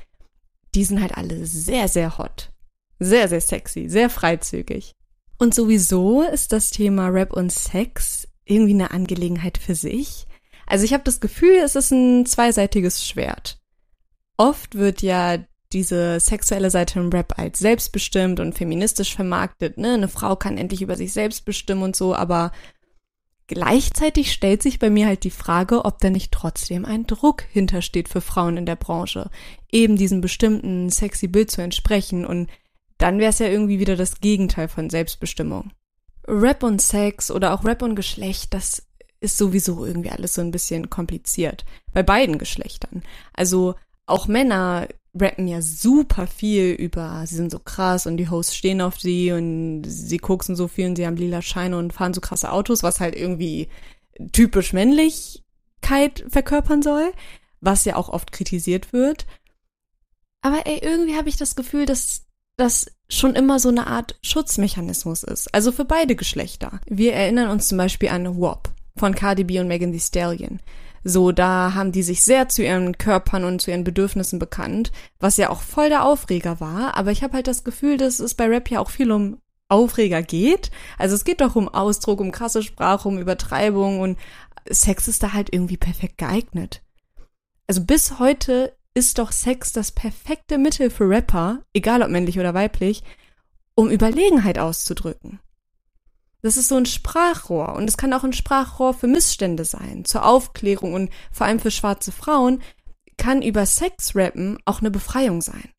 die 0.75 0.83
sind 0.83 1.01
halt 1.01 1.17
alle 1.17 1.45
sehr, 1.45 1.87
sehr 1.87 2.17
hot. 2.17 2.51
Sehr, 2.99 3.27
sehr 3.27 3.41
sexy, 3.41 3.89
sehr 3.89 4.09
freizügig. 4.09 4.93
Und 5.37 5.53
sowieso 5.53 6.21
ist 6.21 6.51
das 6.51 6.69
Thema 6.69 7.09
Rap 7.09 7.33
und 7.33 7.51
Sex 7.51 8.27
irgendwie 8.45 8.73
eine 8.73 8.91
Angelegenheit 8.91 9.57
für 9.57 9.75
sich. 9.75 10.25
Also 10.65 10.85
ich 10.85 10.93
habe 10.93 11.03
das 11.03 11.19
Gefühl, 11.19 11.57
es 11.63 11.75
ist 11.75 11.91
ein 11.91 12.25
zweiseitiges 12.25 13.05
Schwert. 13.05 13.59
Oft 14.37 14.75
wird 14.75 15.01
ja 15.01 15.39
diese 15.73 16.19
sexuelle 16.19 16.69
Seite 16.69 16.99
im 16.99 17.09
Rap 17.09 17.37
als 17.37 17.59
selbstbestimmt 17.59 18.39
und 18.39 18.55
feministisch 18.55 19.15
vermarktet, 19.15 19.77
ne? 19.77 19.95
Eine 19.95 20.07
Frau 20.07 20.35
kann 20.35 20.57
endlich 20.57 20.81
über 20.81 20.95
sich 20.95 21.13
selbst 21.13 21.45
bestimmen 21.45 21.83
und 21.83 21.95
so, 21.95 22.15
aber 22.15 22.51
gleichzeitig 23.53 24.31
stellt 24.31 24.63
sich 24.63 24.79
bei 24.79 24.89
mir 24.89 25.05
halt 25.05 25.23
die 25.23 25.29
Frage, 25.29 25.85
ob 25.85 25.99
da 25.99 26.09
nicht 26.09 26.31
trotzdem 26.31 26.85
ein 26.85 27.05
Druck 27.05 27.43
hintersteht 27.51 28.09
für 28.09 28.21
Frauen 28.21 28.57
in 28.57 28.65
der 28.65 28.75
Branche, 28.75 29.29
eben 29.71 29.95
diesem 29.95 30.21
bestimmten 30.21 30.89
sexy 30.89 31.27
Bild 31.27 31.51
zu 31.51 31.61
entsprechen 31.61 32.25
und 32.25 32.49
dann 32.97 33.19
wäre 33.19 33.29
es 33.29 33.39
ja 33.39 33.47
irgendwie 33.47 33.79
wieder 33.79 33.95
das 33.95 34.21
Gegenteil 34.21 34.67
von 34.67 34.89
Selbstbestimmung. 34.89 35.71
Rap 36.27 36.63
und 36.63 36.81
Sex 36.81 37.29
oder 37.29 37.53
auch 37.53 37.63
Rap 37.63 37.83
und 37.83 37.95
Geschlecht, 37.95 38.53
das 38.55 38.87
ist 39.19 39.37
sowieso 39.37 39.85
irgendwie 39.85 40.09
alles 40.09 40.33
so 40.33 40.41
ein 40.41 40.51
bisschen 40.51 40.89
kompliziert. 40.89 41.63
Bei 41.91 42.01
beiden 42.01 42.39
Geschlechtern. 42.39 43.03
Also 43.33 43.75
auch 44.05 44.27
Männer 44.27 44.87
rappen 45.19 45.47
ja 45.47 45.61
super 45.61 46.27
viel 46.27 46.71
über, 46.71 47.23
sie 47.27 47.35
sind 47.35 47.51
so 47.51 47.59
krass 47.59 48.07
und 48.07 48.17
die 48.17 48.29
Hosts 48.29 48.55
stehen 48.55 48.81
auf 48.81 48.99
sie 48.99 49.31
und 49.31 49.83
sie 49.85 50.17
koksen 50.17 50.55
so 50.55 50.67
viel 50.67 50.87
und 50.87 50.95
sie 50.95 51.05
haben 51.05 51.17
lila 51.17 51.41
Scheine 51.41 51.77
und 51.77 51.93
fahren 51.93 52.13
so 52.13 52.21
krasse 52.21 52.51
Autos, 52.51 52.83
was 52.83 52.99
halt 52.99 53.15
irgendwie 53.15 53.69
typisch 54.31 54.73
Männlichkeit 54.73 56.25
verkörpern 56.27 56.81
soll, 56.81 57.11
was 57.61 57.85
ja 57.85 57.95
auch 57.95 58.09
oft 58.09 58.31
kritisiert 58.31 58.91
wird. 58.91 59.25
Aber 60.41 60.65
ey, 60.65 60.79
irgendwie 60.81 61.15
habe 61.15 61.29
ich 61.29 61.37
das 61.37 61.55
Gefühl, 61.55 61.85
dass 61.85 62.25
das 62.57 62.87
schon 63.09 63.35
immer 63.35 63.59
so 63.59 63.69
eine 63.69 63.87
Art 63.87 64.17
Schutzmechanismus 64.21 65.23
ist. 65.23 65.53
Also 65.53 65.71
für 65.71 65.85
beide 65.85 66.15
Geschlechter. 66.15 66.81
Wir 66.87 67.13
erinnern 67.13 67.49
uns 67.49 67.67
zum 67.67 67.77
Beispiel 67.77 68.09
an 68.09 68.39
WAP 68.39 68.69
von 68.95 69.15
Cardi 69.15 69.43
B 69.43 69.59
und 69.59 69.67
Megan 69.67 69.91
Thee 69.91 69.99
Stallion. 69.99 70.59
So, 71.03 71.31
da 71.31 71.73
haben 71.73 71.91
die 71.91 72.03
sich 72.03 72.23
sehr 72.23 72.47
zu 72.47 72.63
ihren 72.63 72.97
Körpern 72.97 73.43
und 73.43 73.61
zu 73.61 73.71
ihren 73.71 73.83
Bedürfnissen 73.83 74.39
bekannt, 74.39 74.91
was 75.19 75.37
ja 75.37 75.49
auch 75.49 75.61
voll 75.61 75.89
der 75.89 76.05
Aufreger 76.05 76.59
war. 76.59 76.95
Aber 76.95 77.11
ich 77.11 77.23
habe 77.23 77.33
halt 77.33 77.47
das 77.47 77.63
Gefühl, 77.63 77.97
dass 77.97 78.19
es 78.19 78.35
bei 78.35 78.45
Rap 78.45 78.69
ja 78.69 78.79
auch 78.79 78.89
viel 78.89 79.11
um 79.11 79.37
Aufreger 79.67 80.21
geht. 80.21 80.71
Also 80.97 81.15
es 81.15 81.25
geht 81.25 81.41
doch 81.41 81.55
um 81.55 81.67
Ausdruck, 81.67 82.21
um 82.21 82.31
krasse 82.31 82.63
Sprache, 82.63 83.07
um 83.07 83.17
Übertreibung 83.17 83.99
und 83.99 84.17
Sex 84.69 85.07
ist 85.07 85.23
da 85.23 85.33
halt 85.33 85.51
irgendwie 85.51 85.77
perfekt 85.77 86.17
geeignet. 86.17 86.81
Also 87.67 87.83
bis 87.83 88.19
heute 88.19 88.73
ist 88.93 89.17
doch 89.17 89.31
Sex 89.31 89.73
das 89.73 89.91
perfekte 89.91 90.57
Mittel 90.57 90.89
für 90.89 91.09
Rapper, 91.09 91.63
egal 91.73 92.01
ob 92.01 92.09
männlich 92.09 92.39
oder 92.39 92.53
weiblich, 92.53 93.03
um 93.75 93.89
Überlegenheit 93.89 94.59
auszudrücken. 94.59 95.39
Das 96.43 96.57
ist 96.57 96.67
so 96.67 96.75
ein 96.75 96.85
Sprachrohr 96.85 97.73
und 97.73 97.89
es 97.89 97.95
kann 97.95 98.11
auch 98.11 98.25
ein 98.25 98.33
Sprachrohr 98.33 98.93
für 98.93 99.07
Missstände 99.07 99.63
sein, 99.63 100.03
zur 100.03 100.25
Aufklärung 100.25 100.93
und 100.93 101.09
vor 101.31 101.47
allem 101.47 101.59
für 101.59 101.71
schwarze 101.71 102.11
Frauen 102.11 102.61
kann 103.17 103.41
über 103.41 103.65
Sex 103.65 104.13
rappen 104.13 104.57
auch 104.65 104.81
eine 104.81 104.91
Befreiung 104.91 105.41
sein. 105.41 105.69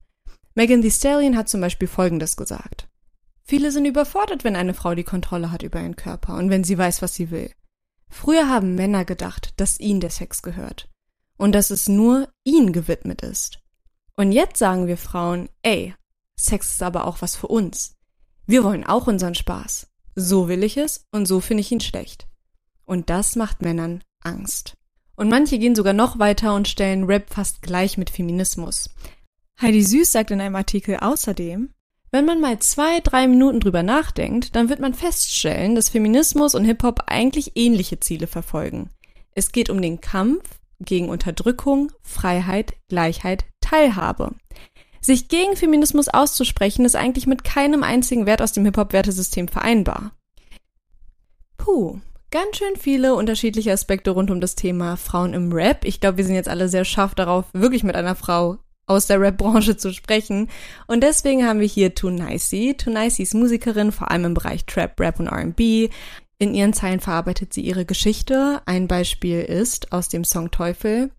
Megan 0.54 0.80
Thee 0.80 0.90
Stallion 0.90 1.36
hat 1.36 1.50
zum 1.50 1.60
Beispiel 1.60 1.86
Folgendes 1.86 2.36
gesagt. 2.36 2.88
Viele 3.42 3.72
sind 3.72 3.84
überfordert, 3.84 4.42
wenn 4.42 4.56
eine 4.56 4.72
Frau 4.72 4.94
die 4.94 5.04
Kontrolle 5.04 5.52
hat 5.52 5.62
über 5.62 5.82
ihren 5.82 5.96
Körper 5.96 6.36
und 6.36 6.48
wenn 6.48 6.64
sie 6.64 6.78
weiß, 6.78 7.02
was 7.02 7.14
sie 7.14 7.30
will. 7.30 7.50
Früher 8.08 8.48
haben 8.48 8.74
Männer 8.74 9.04
gedacht, 9.04 9.52
dass 9.58 9.78
ihnen 9.78 10.00
der 10.00 10.10
Sex 10.10 10.40
gehört 10.40 10.88
und 11.36 11.52
dass 11.52 11.68
es 11.68 11.88
nur 11.90 12.28
ihnen 12.42 12.72
gewidmet 12.72 13.20
ist. 13.20 13.58
Und 14.16 14.32
jetzt 14.32 14.56
sagen 14.56 14.86
wir 14.86 14.96
Frauen, 14.96 15.50
ey, 15.60 15.94
Sex 16.36 16.70
ist 16.70 16.82
aber 16.82 17.06
auch 17.06 17.20
was 17.20 17.36
für 17.36 17.48
uns. 17.48 17.96
Wir 18.46 18.64
wollen 18.64 18.84
auch 18.84 19.06
unseren 19.08 19.34
Spaß. 19.34 19.88
So 20.14 20.48
will 20.48 20.62
ich 20.62 20.76
es 20.76 21.06
und 21.10 21.26
so 21.26 21.40
finde 21.40 21.62
ich 21.62 21.72
ihn 21.72 21.80
schlecht. 21.80 22.28
Und 22.84 23.10
das 23.10 23.36
macht 23.36 23.62
Männern 23.62 24.02
Angst. 24.20 24.74
Und 25.16 25.28
manche 25.28 25.58
gehen 25.58 25.74
sogar 25.74 25.92
noch 25.92 26.18
weiter 26.18 26.54
und 26.54 26.68
stellen 26.68 27.04
Rap 27.04 27.30
fast 27.30 27.62
gleich 27.62 27.98
mit 27.98 28.10
Feminismus. 28.10 28.90
Heidi 29.60 29.82
Süß 29.82 30.10
sagt 30.10 30.30
in 30.30 30.40
einem 30.40 30.56
Artikel 30.56 30.96
außerdem, 30.96 31.70
wenn 32.10 32.24
man 32.24 32.40
mal 32.40 32.58
zwei, 32.60 33.00
drei 33.00 33.26
Minuten 33.26 33.60
drüber 33.60 33.82
nachdenkt, 33.82 34.54
dann 34.54 34.68
wird 34.68 34.78
man 34.80 34.94
feststellen, 34.94 35.74
dass 35.74 35.88
Feminismus 35.88 36.54
und 36.54 36.64
Hip-Hop 36.64 37.04
eigentlich 37.06 37.52
ähnliche 37.56 37.98
Ziele 37.98 38.28
verfolgen. 38.28 38.90
Es 39.32 39.50
geht 39.50 39.68
um 39.68 39.82
den 39.82 40.00
Kampf 40.00 40.60
gegen 40.78 41.08
Unterdrückung, 41.08 41.90
Freiheit, 42.02 42.74
Gleichheit, 42.88 43.44
Teilhabe. 43.60 44.32
Sich 45.04 45.28
gegen 45.28 45.54
Feminismus 45.54 46.08
auszusprechen, 46.08 46.86
ist 46.86 46.96
eigentlich 46.96 47.26
mit 47.26 47.44
keinem 47.44 47.82
einzigen 47.82 48.24
Wert 48.24 48.40
aus 48.40 48.52
dem 48.52 48.64
Hip-Hop-Wertesystem 48.64 49.48
vereinbar. 49.48 50.12
Puh, 51.58 51.98
ganz 52.30 52.56
schön 52.56 52.74
viele 52.80 53.14
unterschiedliche 53.14 53.70
Aspekte 53.70 54.12
rund 54.12 54.30
um 54.30 54.40
das 54.40 54.54
Thema 54.54 54.96
Frauen 54.96 55.34
im 55.34 55.52
Rap. 55.52 55.84
Ich 55.84 56.00
glaube, 56.00 56.16
wir 56.16 56.24
sind 56.24 56.36
jetzt 56.36 56.48
alle 56.48 56.70
sehr 56.70 56.86
scharf 56.86 57.14
darauf, 57.14 57.44
wirklich 57.52 57.82
mit 57.82 57.96
einer 57.96 58.14
Frau 58.14 58.56
aus 58.86 59.06
der 59.06 59.20
Rap-Branche 59.20 59.76
zu 59.76 59.92
sprechen. 59.92 60.48
Und 60.86 61.02
deswegen 61.02 61.46
haben 61.46 61.60
wir 61.60 61.68
hier 61.68 61.94
Tunaisi. 61.94 62.74
Tunaisi 62.74 63.24
ist 63.24 63.34
Musikerin, 63.34 63.92
vor 63.92 64.10
allem 64.10 64.24
im 64.24 64.32
Bereich 64.32 64.64
Trap, 64.64 64.98
Rap 64.98 65.20
und 65.20 65.26
R&B. 65.26 65.90
In 66.38 66.54
ihren 66.54 66.72
Zeilen 66.72 67.00
verarbeitet 67.00 67.52
sie 67.52 67.60
ihre 67.60 67.84
Geschichte. 67.84 68.62
Ein 68.64 68.88
Beispiel 68.88 69.42
ist 69.42 69.92
aus 69.92 70.08
dem 70.08 70.24
Song 70.24 70.50
Teufel. 70.50 71.10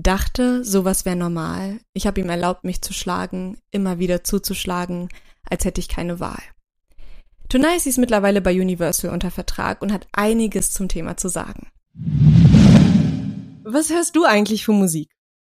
Dachte, 0.00 0.62
sowas 0.62 1.04
wäre 1.04 1.16
normal. 1.16 1.80
Ich 1.92 2.06
habe 2.06 2.20
ihm 2.20 2.28
erlaubt, 2.28 2.62
mich 2.62 2.80
zu 2.82 2.92
schlagen, 2.92 3.58
immer 3.72 3.98
wieder 3.98 4.22
zuzuschlagen, 4.22 5.08
als 5.42 5.64
hätte 5.64 5.80
ich 5.80 5.88
keine 5.88 6.20
Wahl. 6.20 6.40
Tunaisi 7.48 7.88
ist 7.88 7.98
mittlerweile 7.98 8.40
bei 8.40 8.52
Universal 8.52 9.10
unter 9.10 9.32
Vertrag 9.32 9.82
und 9.82 9.92
hat 9.92 10.06
einiges 10.12 10.70
zum 10.70 10.88
Thema 10.88 11.16
zu 11.16 11.28
sagen. 11.28 11.72
Was 13.64 13.90
hörst 13.90 14.14
du 14.14 14.24
eigentlich 14.24 14.64
für 14.64 14.72
Musik? 14.72 15.10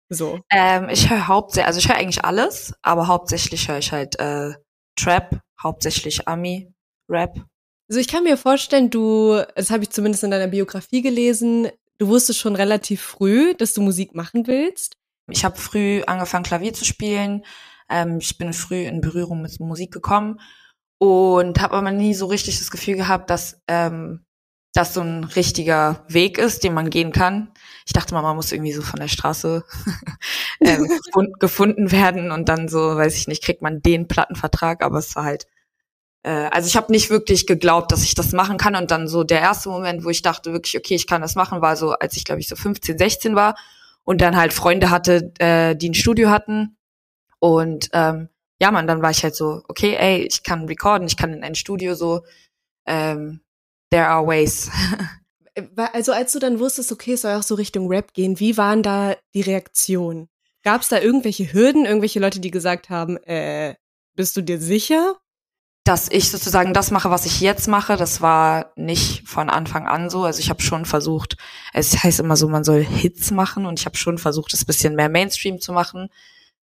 So. 0.09 0.41
Ähm, 0.51 0.89
ich 0.91 1.09
höre 1.09 1.29
hauptsächlich, 1.29 1.67
also 1.69 1.79
ich 1.79 1.89
höre 1.89 1.97
eigentlich 1.97 2.25
alles, 2.25 2.75
aber 2.83 3.07
hauptsächlich 3.07 3.69
höre 3.69 3.79
ich 3.79 3.93
halt 3.93 4.19
äh, 4.19 4.55
Trap, 4.97 5.39
hauptsächlich 5.63 6.27
Ami, 6.27 6.69
Rap. 7.09 7.41
Also 7.89 8.01
ich 8.01 8.09
kann 8.09 8.25
mir 8.25 8.37
vorstellen, 8.37 8.91
du, 8.91 9.41
das 9.55 9.71
habe 9.71 9.85
ich 9.85 9.91
zumindest 9.91 10.25
in 10.25 10.33
deiner 10.33 10.49
Biografie 10.49 11.01
gelesen, 11.01 11.69
du 12.03 12.09
wusstest 12.09 12.41
schon 12.41 12.57
relativ 12.57 13.01
früh, 13.01 13.55
dass 13.55 13.75
du 13.75 13.81
Musik 13.81 14.15
machen 14.15 14.49
willst. 14.49 14.97
Ich 15.31 15.45
habe 15.45 15.57
früh 15.57 16.03
angefangen, 16.03 16.45
Klavier 16.45 16.75
zu 16.75 16.85
spielen. 16.85 17.45
Ähm, 17.89 18.19
ich 18.21 18.39
bin 18.39 18.53
früh 18.53 18.83
in 18.83 19.01
Berührung 19.01 19.41
mit 19.41 19.61
Musik 19.61 19.93
gekommen 19.93 20.41
und 20.99 21.61
habe 21.61 21.75
aber 21.75 21.93
nie 21.93 22.15
so 22.15 22.27
richtig 22.27 22.59
das 22.59 22.73
Gefühl 22.73 22.97
gehabt, 22.97 23.31
dass 23.31 23.61
ähm, 23.69 24.25
das 24.75 24.95
so 24.95 25.01
ein 25.01 25.23
richtiger 25.23 26.05
Weg 26.09 26.39
ist, 26.39 26.65
den 26.65 26.75
man 26.75 26.91
gehen 26.91 27.13
kann. 27.13 27.53
Ich 27.87 27.93
dachte 27.93 28.15
mal, 28.15 28.23
man 28.23 28.35
muss 28.35 28.51
irgendwie 28.51 28.73
so 28.73 28.83
von 28.83 28.99
der 28.99 29.09
Straße 29.09 29.65
ähm, 30.61 30.89
gefunden 31.39 31.93
werden 31.93 32.33
und 32.33 32.49
dann 32.49 32.69
so, 32.69 32.97
weiß 32.97 33.17
ich 33.17 33.29
nicht, 33.29 33.45
kriegt 33.45 33.63
man 33.63 33.81
den 33.81 34.09
Plattenvertrag, 34.09 34.83
aber 34.83 34.99
es 34.99 35.15
war 35.15 35.23
halt, 35.23 35.47
also 36.29 36.69
ich 36.69 36.77
habe 36.77 36.93
nicht 36.93 37.11
wirklich 37.11 37.47
geglaubt, 37.47 37.91
dass 37.91 38.05
ich 38.05 38.15
das 38.15 38.33
machen 38.33 38.57
kann 38.57 38.77
und 38.77 38.91
dann 38.91 39.09
so 39.09 39.25
der 39.25 39.41
erste 39.41 39.69
Moment, 39.69 40.05
wo 40.05 40.11
ich 40.11 40.23
dachte 40.23 40.53
wirklich, 40.53 40.77
okay, 40.77 40.95
ich 40.95 41.07
kann 41.07 41.21
das 41.21 41.35
machen, 41.35 41.61
war 41.61 41.77
so, 41.77 41.93
als 41.93 42.17
ich 42.17 42.25
glaube 42.25 42.41
ich 42.41 42.49
so 42.49 42.55
15, 42.55 42.97
16 42.97 43.35
war 43.35 43.57
und 44.05 44.21
dann 44.21 44.37
halt 44.37 44.53
Freunde 44.53 44.91
hatte, 44.91 45.33
äh, 45.39 45.75
die 45.75 45.91
ein 45.91 45.95
Studio 45.95 46.31
hatten 46.31 46.77
und 47.41 47.89
ähm, 47.93 48.29
ja, 48.61 48.71
man, 48.71 48.87
dann 48.87 49.03
war 49.03 49.11
ich 49.11 49.25
halt 49.25 49.35
so, 49.35 49.65
okay, 49.67 49.97
ey, 49.97 50.23
ich 50.23 50.45
kann 50.45 50.67
recorden, 50.67 51.09
ich 51.09 51.17
kann 51.17 51.33
in 51.33 51.43
ein 51.43 51.57
Studio 51.57 51.97
so, 51.97 52.23
ähm, 52.87 53.41
there 53.91 54.07
are 54.07 54.25
ways. 54.25 54.71
also 55.93 56.13
als 56.13 56.31
du 56.31 56.39
dann 56.39 56.61
wusstest, 56.61 56.93
okay, 56.93 57.15
es 57.15 57.23
soll 57.23 57.35
auch 57.35 57.43
so 57.43 57.57
Richtung 57.57 57.89
Rap 57.89 58.15
gehen, 58.15 58.39
wie 58.39 58.57
waren 58.57 58.85
da 58.85 59.17
die 59.35 59.41
Reaktionen? 59.41 60.29
Gab 60.63 60.83
es 60.83 60.89
da 60.89 61.01
irgendwelche 61.01 61.53
Hürden, 61.53 61.87
irgendwelche 61.87 62.21
Leute, 62.21 62.39
die 62.39 62.53
gesagt 62.53 62.89
haben, 62.89 63.17
äh, 63.25 63.75
bist 64.15 64.37
du 64.37 64.43
dir 64.43 64.61
sicher? 64.61 65.17
Dass 65.85 66.09
ich 66.09 66.31
sozusagen 66.31 66.73
das 66.73 66.93
mache, 66.93 67.11
was 67.11 67.27
ich 67.27 67.41
jetzt 67.41 67.67
mache, 67.67 67.97
das 67.97 68.21
war 68.21 68.73
nicht 68.77 69.29
von 69.29 69.51
Anfang 69.51 69.89
an 69.89 70.11
so. 70.11 70.25
Also 70.25 70.39
ich 70.39 70.49
habe 70.49 70.63
schon 70.63 70.85
versucht, 70.85 71.37
es 71.73 72.05
heißt 72.05 72.21
immer 72.21 72.37
so, 72.37 72.49
man 72.49 72.63
soll 72.63 72.85
Hits 72.85 73.33
machen 73.33 73.67
und 73.67 73.81
ich 73.81 73.87
habe 73.87 73.97
schon 73.97 74.19
versucht, 74.19 74.55
es 74.55 74.65
bisschen 74.65 74.95
mehr 74.95 75.09
Mainstream 75.09 75.61
zu 75.61 75.73
machen. 75.73 76.09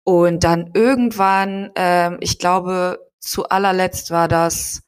Und 0.04 0.44
dann 0.44 0.72
irgendwann, 0.74 1.72
ähm, 1.76 2.18
ich 2.22 2.40
glaube, 2.40 3.00
zu 3.20 3.50
allerletzt 3.50 4.12
war 4.12 4.28
das, 4.28 4.84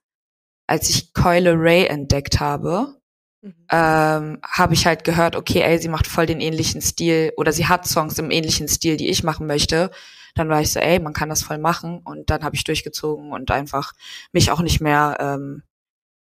als 0.66 0.90
ich 0.90 1.14
Keule 1.14 1.56
Ray 1.58 1.88
entdeckt 1.88 2.40
habe, 2.40 2.96
mhm. 3.42 3.54
ähm, 3.72 4.40
habe 4.44 4.74
ich 4.74 4.86
halt 4.86 5.04
gehört, 5.04 5.36
okay, 5.36 5.62
ey, 5.62 5.80
sie 5.80 5.90
macht 5.90 6.08
voll 6.08 6.26
den 6.26 6.42
ähnlichen 6.42 6.82
Stil 6.82 7.34
oder 7.38 7.52
sie 7.52 7.68
hat 7.68 7.88
Songs 7.88 8.18
im 8.20 8.32
ähnlichen 8.32 8.68
Stil, 8.68 8.98
die 8.98 9.10
ich 9.10 9.24
machen 9.24 9.48
möchte. 9.48 9.92
Dann 10.39 10.50
war 10.50 10.62
ich 10.62 10.72
so, 10.72 10.79
ey, 10.79 11.00
man 11.00 11.13
kann 11.13 11.29
das 11.29 11.43
voll 11.43 11.58
machen 11.58 12.00
und 12.03 12.29
dann 12.29 12.43
habe 12.43 12.55
ich 12.55 12.63
durchgezogen 12.63 13.31
und 13.31 13.51
einfach 13.51 13.93
mich 14.31 14.51
auch 14.51 14.62
nicht 14.62 14.81
mehr 14.81 15.17
ähm, 15.19 15.63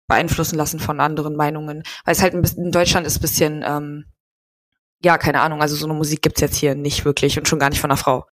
beeinflussen 0.07 0.57
lassen 0.57 0.79
von 0.79 0.99
anderen 0.99 1.35
Meinungen, 1.35 1.83
weil 2.05 2.13
es 2.13 2.21
halt 2.21 2.33
ein 2.33 2.41
bisschen 2.41 2.65
in 2.65 2.71
Deutschland 2.71 3.05
ist 3.07 3.19
bisschen 3.19 3.63
ähm, 3.65 4.05
ja, 5.03 5.17
keine 5.17 5.41
Ahnung, 5.41 5.61
also 5.61 5.75
so 5.75 5.85
eine 5.85 5.93
Musik 5.93 6.21
gibt's 6.21 6.41
jetzt 6.41 6.57
hier 6.57 6.75
nicht 6.75 7.05
wirklich 7.05 7.37
und 7.37 7.47
schon 7.47 7.59
gar 7.59 7.69
nicht 7.69 7.79
von 7.79 7.89
einer 7.89 7.97
Frau. 7.97 8.25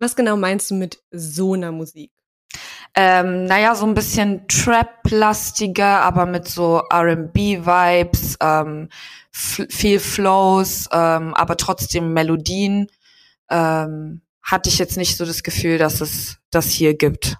Was 0.00 0.16
genau 0.16 0.36
meinst 0.36 0.70
du 0.70 0.74
mit 0.74 1.02
so 1.12 1.54
einer 1.54 1.70
Musik? 1.70 2.10
ähm, 2.94 3.44
naja, 3.46 3.74
so 3.74 3.86
ein 3.86 3.94
bisschen 3.94 4.46
Trap-lastiger, 4.46 6.02
aber 6.02 6.26
mit 6.26 6.46
so 6.46 6.82
R&B-Vibes, 6.90 8.36
ähm, 8.40 8.88
viel 9.32 9.98
Flows, 9.98 10.88
ähm, 10.92 11.34
aber 11.34 11.56
trotzdem 11.56 12.12
Melodien. 12.12 12.86
Ähm, 13.50 14.22
hatte 14.44 14.68
ich 14.68 14.78
jetzt 14.78 14.96
nicht 14.96 15.16
so 15.16 15.24
das 15.24 15.42
Gefühl, 15.42 15.78
dass 15.78 16.00
es 16.00 16.36
das 16.50 16.70
hier 16.70 16.94
gibt. 16.94 17.36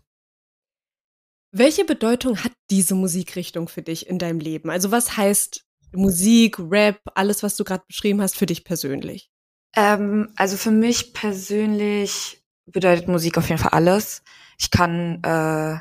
Welche 1.53 1.85
Bedeutung 1.85 2.43
hat 2.43 2.53
diese 2.71 2.97
Musikrichtung 2.97 3.69
für 3.69 3.83
dich 3.83 4.09
in 4.09 4.19
deinem 4.19 4.41
Leben? 4.41 4.71
Also 4.71 4.91
was 4.91 5.17
heißt 5.17 5.65
Musik, 5.93 6.59
Rap, 6.59 6.99
alles, 7.15 7.45
was 7.45 7.55
du 7.55 7.63
gerade 7.63 7.85
beschrieben 7.87 8.21
hast, 8.21 8.37
für 8.37 8.47
dich 8.47 8.65
persönlich? 8.65 9.31
Ähm, 9.77 10.33
also 10.35 10.57
für 10.57 10.71
mich 10.71 11.13
persönlich 11.13 12.43
bedeutet 12.67 13.07
Musik 13.07 13.39
auf 13.39 13.49
jeden 13.49 13.61
Fall 13.61 13.73
alles. 13.73 14.23
Ich 14.59 14.71
kann, 14.71 15.23
äh, 15.23 15.79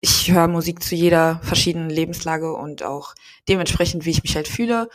ich 0.00 0.30
höre 0.30 0.48
Musik 0.48 0.82
zu 0.82 0.94
jeder 0.94 1.40
verschiedenen 1.42 1.90
Lebenslage 1.90 2.52
und 2.54 2.82
auch 2.82 3.14
dementsprechend, 3.48 4.04
wie 4.04 4.10
ich 4.10 4.22
mich 4.22 4.36
halt 4.36 4.48
fühle. 4.48 4.88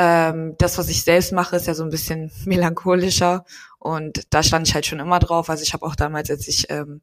Ähm, 0.00 0.54
das, 0.58 0.78
was 0.78 0.88
ich 0.88 1.02
selbst 1.02 1.32
mache, 1.32 1.56
ist 1.56 1.66
ja 1.66 1.74
so 1.74 1.82
ein 1.82 1.90
bisschen 1.90 2.30
melancholischer 2.44 3.44
und 3.80 4.22
da 4.30 4.44
stand 4.44 4.68
ich 4.68 4.74
halt 4.74 4.86
schon 4.86 5.00
immer 5.00 5.18
drauf. 5.18 5.50
Also 5.50 5.64
ich 5.64 5.72
habe 5.72 5.84
auch 5.84 5.96
damals, 5.96 6.30
als 6.30 6.46
ich 6.46 6.70
ähm, 6.70 7.00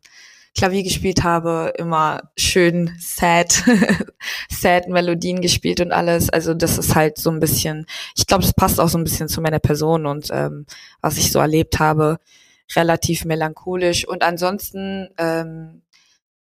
Klavier 0.57 0.83
gespielt 0.83 1.23
habe, 1.23 1.73
immer 1.77 2.31
schön 2.37 2.95
sad, 2.97 3.65
sad 4.49 4.87
Melodien 4.87 5.41
gespielt 5.41 5.81
und 5.81 5.91
alles. 5.91 6.29
Also 6.29 6.53
das 6.53 6.77
ist 6.77 6.95
halt 6.95 7.17
so 7.17 7.29
ein 7.31 7.41
bisschen, 7.41 7.85
ich 8.15 8.27
glaube, 8.27 8.43
das 8.43 8.53
passt 8.53 8.79
auch 8.79 8.87
so 8.87 8.97
ein 8.97 9.03
bisschen 9.03 9.27
zu 9.27 9.41
meiner 9.41 9.59
Person 9.59 10.05
und 10.05 10.29
ähm, 10.31 10.65
was 11.01 11.17
ich 11.17 11.33
so 11.33 11.39
erlebt 11.39 11.79
habe 11.79 12.19
relativ 12.77 13.25
melancholisch. 13.25 14.07
Und 14.07 14.23
ansonsten, 14.23 15.09
ähm, 15.17 15.81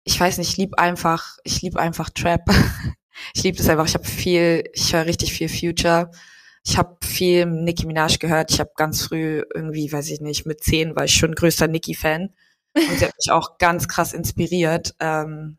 ich 0.04 0.18
weiß 0.18 0.38
nicht, 0.38 0.50
ich 0.50 0.57
lieb 0.57 0.78
einfach, 0.78 1.38
ich 1.42 1.61
lieb 1.62 1.76
einfach 1.76 2.11
Trap. 2.11 2.42
ich 3.34 3.42
liebe 3.42 3.56
das 3.58 3.68
einfach. 3.68 3.87
Ich 3.87 3.94
habe 3.94 4.04
viel, 4.04 4.64
ich 4.72 4.92
höre 4.92 5.06
richtig 5.06 5.32
viel 5.32 5.48
Future. 5.48 6.10
Ich 6.64 6.76
habe 6.76 6.98
viel 7.02 7.46
Nicki 7.46 7.87
Minaj 7.87 8.18
gehört. 8.18 8.50
Ich 8.50 8.60
habe 8.60 8.72
ganz 8.76 9.02
früh 9.02 9.42
irgendwie, 9.54 9.90
weiß 9.90 10.10
ich 10.10 10.20
nicht, 10.20 10.46
mit 10.46 10.62
zehn 10.62 10.96
war 10.96 11.04
ich 11.04 11.14
schon 11.14 11.34
größter 11.34 11.68
Nicki-Fan. 11.68 12.34
Und 12.75 12.98
sie 12.98 13.04
hat 13.04 13.16
mich 13.16 13.30
auch 13.30 13.58
ganz 13.58 13.88
krass 13.88 14.12
inspiriert. 14.12 14.94
Ähm, 15.00 15.58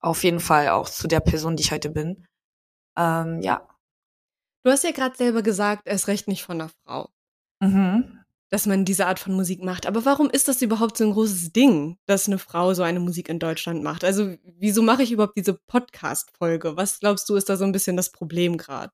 auf 0.00 0.24
jeden 0.24 0.40
Fall 0.40 0.68
auch 0.70 0.88
zu 0.88 1.06
der 1.06 1.20
Person, 1.20 1.56
die 1.56 1.62
ich 1.62 1.72
heute 1.72 1.90
bin. 1.90 2.26
Ähm, 2.96 3.40
ja. 3.42 3.68
Du 4.64 4.70
hast 4.70 4.84
ja 4.84 4.92
gerade 4.92 5.16
selber 5.16 5.42
gesagt, 5.42 5.86
erst 5.86 6.08
recht 6.08 6.28
nicht 6.28 6.42
von 6.42 6.60
einer 6.60 6.70
Frau. 6.84 7.10
Mhm. 7.60 8.21
Dass 8.52 8.66
man 8.66 8.84
diese 8.84 9.06
Art 9.06 9.18
von 9.18 9.32
Musik 9.32 9.64
macht. 9.64 9.86
Aber 9.86 10.04
warum 10.04 10.28
ist 10.28 10.46
das 10.46 10.60
überhaupt 10.60 10.98
so 10.98 11.04
ein 11.04 11.12
großes 11.12 11.54
Ding, 11.54 11.96
dass 12.04 12.26
eine 12.26 12.38
Frau 12.38 12.74
so 12.74 12.82
eine 12.82 13.00
Musik 13.00 13.30
in 13.30 13.38
Deutschland 13.38 13.82
macht? 13.82 14.04
Also, 14.04 14.34
wieso 14.44 14.82
mache 14.82 15.02
ich 15.02 15.10
überhaupt 15.10 15.38
diese 15.38 15.54
Podcast-Folge? 15.54 16.76
Was 16.76 17.00
glaubst 17.00 17.26
du, 17.30 17.36
ist 17.36 17.48
da 17.48 17.56
so 17.56 17.64
ein 17.64 17.72
bisschen 17.72 17.96
das 17.96 18.12
Problem 18.12 18.58
gerade? 18.58 18.92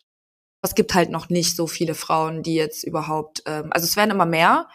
Es 0.63 0.77
gibt 0.77 0.95
halt 0.95 1.11
noch 1.11 1.29
nicht 1.29 1.57
so 1.57 1.67
viele 1.67 1.95
Frauen, 1.95 2.45
die 2.45 2.55
jetzt 2.55 2.85
überhaupt, 2.85 3.43
ähm, 3.47 3.71
also 3.73 3.85
es 3.85 3.97
werden 3.97 4.13
immer 4.13 4.27
mehr, 4.27 4.69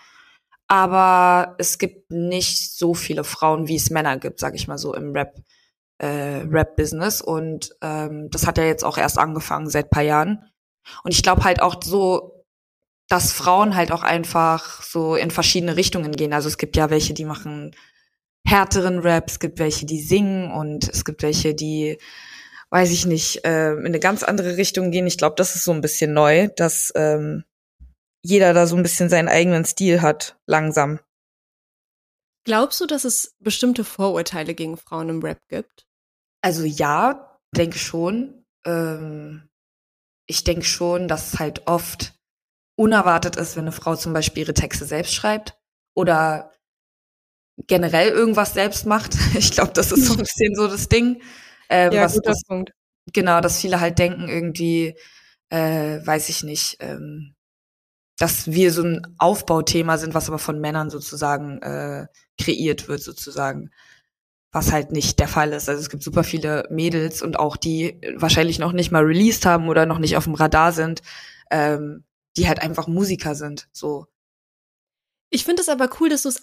aber 0.68 1.56
es 1.60 1.78
gibt 1.78 2.12
nicht 2.12 2.76
so 2.76 2.94
viele 2.94 3.24
Frauen, 3.24 3.70
wie 3.70 3.78
es 3.78 3.90
Männer 3.90 4.18
gibt, 4.18 4.42
sag 4.42 4.54
ich 4.54 4.68
mal 4.68 4.78
so, 4.78 4.94
im 4.94 5.14
Rap, 5.14 5.40
äh, 6.00 6.42
Rap-Business. 6.50 7.22
Und 7.22 7.70
ähm, 7.82 8.30
das 8.32 8.48
hat 8.48 8.58
ja 8.58 8.66
jetzt 8.66 8.84
auch 8.84 8.98
erst 8.98 9.18
angefangen 9.18 9.70
seit 9.70 9.90
paar 9.90 10.04
Jahren. 10.04 10.44
Und 11.06 11.14
ich 11.14 11.24
glaube 11.24 11.46
halt 11.46 11.62
auch 11.62 11.82
so, 11.82 12.33
dass 13.14 13.32
Frauen 13.32 13.76
halt 13.76 13.92
auch 13.92 14.02
einfach 14.02 14.82
so 14.82 15.16
in 15.16 15.30
verschiedene 15.30 15.76
Richtungen 15.76 16.14
gehen. 16.14 16.34
Also 16.34 16.48
es 16.48 16.58
gibt 16.58 16.76
ja 16.76 16.90
welche, 16.90 17.14
die 17.14 17.26
machen 17.26 17.76
härteren 18.44 18.98
Rap, 18.98 19.26
es 19.28 19.40
gibt 19.40 19.60
welche, 19.60 19.86
die 19.86 20.02
singen 20.02 20.52
und 20.52 20.90
es 20.90 21.06
gibt 21.06 21.22
welche, 21.22 21.54
die, 21.54 22.00
weiß 22.72 22.90
ich 22.90 23.06
nicht, 23.06 23.46
äh, 23.46 23.74
in 23.74 23.86
eine 23.86 24.00
ganz 24.00 24.24
andere 24.24 24.58
Richtung 24.58 24.90
gehen. 24.90 25.06
Ich 25.06 25.20
glaube, 25.20 25.36
das 25.38 25.56
ist 25.56 25.64
so 25.64 25.72
ein 25.72 25.82
bisschen 25.82 26.12
neu, 26.12 26.48
dass 26.56 26.92
ähm, 26.96 27.44
jeder 28.24 28.56
da 28.56 28.66
so 28.66 28.76
ein 28.76 28.82
bisschen 28.82 29.10
seinen 29.10 29.30
eigenen 29.30 29.64
Stil 29.64 30.02
hat, 30.02 30.36
langsam. 30.48 31.00
Glaubst 32.46 32.82
du, 32.82 32.88
dass 32.88 33.04
es 33.04 33.36
bestimmte 33.40 33.84
Vorurteile 33.84 34.56
gegen 34.56 34.76
Frauen 34.76 35.10
im 35.10 35.22
Rap 35.22 35.48
gibt? 35.50 35.86
Also 36.42 36.64
ja, 36.64 37.40
denke 37.56 37.78
schon. 37.78 38.44
Ähm, 38.66 39.52
ich 40.26 40.44
denke 40.44 40.66
schon, 40.66 41.08
dass 41.08 41.34
es 41.34 41.40
halt 41.40 41.68
oft 41.68 42.16
unerwartet 42.76 43.36
ist, 43.36 43.56
wenn 43.56 43.64
eine 43.64 43.72
Frau 43.72 43.96
zum 43.96 44.14
Beispiel 44.14 44.44
ihre 44.44 44.54
Texte 44.54 44.86
selbst 44.86 45.14
schreibt 45.14 45.58
oder 45.94 46.52
generell 47.68 48.10
irgendwas 48.10 48.54
selbst 48.54 48.86
macht. 48.86 49.16
Ich 49.38 49.52
glaube, 49.52 49.74
das 49.74 49.92
ist 49.92 50.06
so 50.06 50.14
ein 50.14 50.20
bisschen 50.24 50.56
so 50.56 50.68
das 50.68 50.90
Ding. 50.90 51.22
Ähm, 51.70 51.92
ja, 51.92 52.04
was, 52.04 52.14
guter 52.14 52.32
das, 52.32 52.44
Punkt. 52.44 52.72
Genau, 53.14 53.42
dass 53.42 53.60
viele 53.60 53.80
halt 53.80 54.00
denken 54.00 54.28
irgendwie, 54.28 54.96
äh, 55.50 56.00
weiß 56.06 56.30
ich 56.30 56.44
nicht, 56.44 56.78
ähm, 56.80 57.36
dass 58.18 58.52
wir 58.52 58.72
so 58.72 58.84
ein 58.84 59.16
Aufbauthema 59.18 59.98
sind, 59.98 60.14
was 60.14 60.28
aber 60.28 60.40
von 60.40 60.60
Männern 60.60 60.90
sozusagen 60.90 61.62
äh, 61.62 62.08
kreiert 62.40 62.88
wird, 62.88 63.02
sozusagen. 63.02 63.72
Was 64.52 64.72
halt 64.72 64.92
nicht 64.92 65.18
der 65.20 65.28
Fall 65.28 65.52
ist. 65.52 65.68
Also 65.68 65.82
es 65.82 65.90
gibt 65.90 66.04
super 66.04 66.24
viele 66.24 66.68
Mädels 66.70 67.24
und 67.24 67.40
auch 67.40 67.58
die 67.58 68.00
wahrscheinlich 68.18 68.60
noch 68.60 68.72
nicht 68.72 68.92
mal 68.92 69.04
released 69.04 69.48
haben 69.48 69.68
oder 69.68 69.88
noch 69.88 69.98
nicht 69.98 70.16
auf 70.16 70.26
dem 70.26 70.36
Radar 70.36 70.72
sind, 70.72 71.02
ähm, 71.50 72.04
die 72.38 72.48
halt 72.48 72.62
einfach 72.62 72.88
Musiker 72.88 73.36
sind. 73.36 73.68
So. 73.72 74.08
Ich 75.30 75.44
finde 75.44 75.62
es 75.62 75.70
aber 75.70 75.90
cool, 76.00 76.10
dass 76.10 76.24
du 76.24 76.30
es 76.30 76.40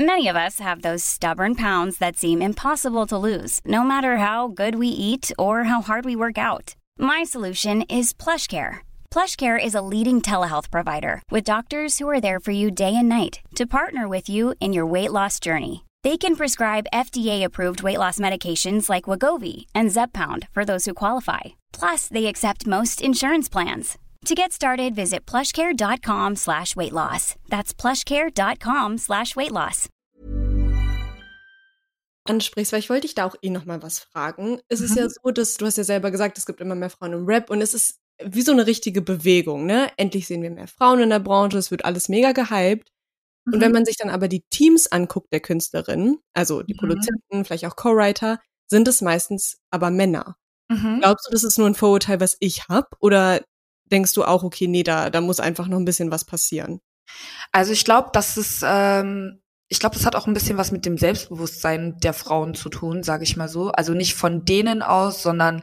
Many 0.00 0.28
of 0.28 0.36
us 0.36 0.60
have 0.60 0.82
those 0.82 1.02
stubborn 1.04 1.56
pounds 1.56 1.98
that 1.98 2.16
seem 2.16 2.40
impossible 2.40 3.04
to 3.08 3.18
lose, 3.18 3.60
no 3.64 3.82
matter 3.82 4.18
how 4.18 4.46
good 4.46 4.76
we 4.76 4.86
eat 4.86 5.32
or 5.36 5.64
how 5.64 5.80
hard 5.80 6.04
we 6.04 6.14
work 6.14 6.38
out. 6.38 6.76
My 6.96 7.24
solution 7.24 7.82
is 7.82 8.12
PlushCare. 8.12 8.86
PlushCare 9.10 9.58
is 9.58 9.74
a 9.74 9.80
leading 9.80 10.22
telehealth 10.22 10.70
provider 10.70 11.20
with 11.32 11.42
doctors 11.42 11.98
who 11.98 12.08
are 12.08 12.20
there 12.20 12.38
for 12.38 12.52
you 12.52 12.70
day 12.70 12.94
and 12.94 13.08
night 13.08 13.40
to 13.56 13.66
partner 13.66 14.06
with 14.06 14.28
you 14.28 14.54
in 14.60 14.72
your 14.72 14.86
weight 14.86 15.10
loss 15.10 15.40
journey. 15.40 15.84
They 16.04 16.16
can 16.16 16.36
prescribe 16.36 16.92
FDA-approved 16.92 17.82
weight 17.82 17.98
loss 17.98 18.20
medications 18.20 18.88
like 18.88 19.10
Wagovi 19.10 19.66
and 19.74 19.90
Zepbound 19.90 20.46
for 20.54 20.64
those 20.64 20.84
who 20.84 20.94
qualify. 20.94 21.57
Plus, 21.72 22.08
they 22.08 22.26
accept 22.26 22.66
most 22.66 23.00
insurance 23.00 23.48
plans. 23.48 23.98
To 24.26 24.34
get 24.34 24.52
started, 24.52 24.94
visit 24.96 25.26
plushcare.com 25.26 26.36
slash 26.36 26.74
weight 26.76 26.92
loss. 26.92 27.36
That's 27.48 27.72
plushcare.com 27.74 28.98
slash 28.98 29.36
weight 29.36 29.52
loss. 29.52 29.88
ansprichst, 32.28 32.72
weil 32.72 32.80
ich 32.80 32.90
wollte 32.90 33.02
dich 33.06 33.14
da 33.14 33.24
auch 33.24 33.36
eh 33.40 33.48
noch 33.48 33.64
mal 33.64 33.82
was 33.82 34.00
fragen. 34.00 34.60
Es 34.68 34.80
ist 34.82 34.90
Mhm. 34.90 34.96
ja 34.98 35.08
so, 35.08 35.30
dass 35.30 35.56
du 35.56 35.64
hast 35.64 35.78
ja 35.78 35.84
selber 35.84 36.10
gesagt, 36.10 36.36
es 36.36 36.44
gibt 36.44 36.60
immer 36.60 36.74
mehr 36.74 36.90
Frauen 36.90 37.14
im 37.14 37.24
Rap 37.26 37.48
und 37.48 37.62
es 37.62 37.72
ist 37.72 38.00
wie 38.22 38.42
so 38.42 38.52
eine 38.52 38.66
richtige 38.66 39.00
Bewegung, 39.00 39.64
ne? 39.64 39.90
Endlich 39.96 40.26
sehen 40.26 40.42
wir 40.42 40.50
mehr 40.50 40.68
Frauen 40.68 41.00
in 41.00 41.08
der 41.08 41.20
Branche, 41.20 41.56
es 41.56 41.70
wird 41.70 41.86
alles 41.86 42.10
mega 42.10 42.32
gehypt. 42.32 42.90
Und 43.46 43.62
wenn 43.62 43.68
Mhm. 43.70 43.74
man 43.76 43.84
sich 43.86 43.96
dann 43.96 44.10
aber 44.10 44.28
die 44.28 44.42
Teams 44.50 44.88
anguckt 44.88 45.32
der 45.32 45.40
Künstlerinnen, 45.40 46.18
also 46.34 46.62
die 46.62 46.74
Mhm. 46.74 46.78
Produzenten, 46.78 47.44
vielleicht 47.46 47.64
auch 47.64 47.76
Co-Writer, 47.76 48.40
sind 48.70 48.86
es 48.88 49.00
meistens 49.00 49.56
aber 49.70 49.90
Männer. 49.90 50.36
Mhm. 50.68 51.00
Glaubst 51.00 51.26
du, 51.26 51.30
das 51.32 51.44
ist 51.44 51.58
nur 51.58 51.66
ein 51.66 51.74
Vorurteil, 51.74 52.20
was 52.20 52.36
ich 52.40 52.68
hab? 52.68 52.96
Oder 53.00 53.42
denkst 53.86 54.14
du 54.14 54.24
auch, 54.24 54.42
okay, 54.42 54.66
nee, 54.66 54.82
da, 54.82 55.10
da 55.10 55.20
muss 55.20 55.40
einfach 55.40 55.66
noch 55.66 55.78
ein 55.78 55.84
bisschen 55.84 56.10
was 56.10 56.24
passieren? 56.24 56.80
Also 57.52 57.72
ich 57.72 57.84
glaube, 57.84 58.10
dass 58.12 58.36
es, 58.36 58.62
ähm, 58.64 59.40
ich 59.68 59.80
glaube, 59.80 59.96
das 59.96 60.04
hat 60.04 60.14
auch 60.14 60.26
ein 60.26 60.34
bisschen 60.34 60.58
was 60.58 60.72
mit 60.72 60.84
dem 60.84 60.98
Selbstbewusstsein 60.98 61.98
der 62.00 62.12
Frauen 62.12 62.54
zu 62.54 62.68
tun, 62.68 63.02
sage 63.02 63.24
ich 63.24 63.36
mal 63.36 63.48
so. 63.48 63.70
Also 63.70 63.94
nicht 63.94 64.14
von 64.14 64.44
denen 64.44 64.82
aus, 64.82 65.22
sondern 65.22 65.62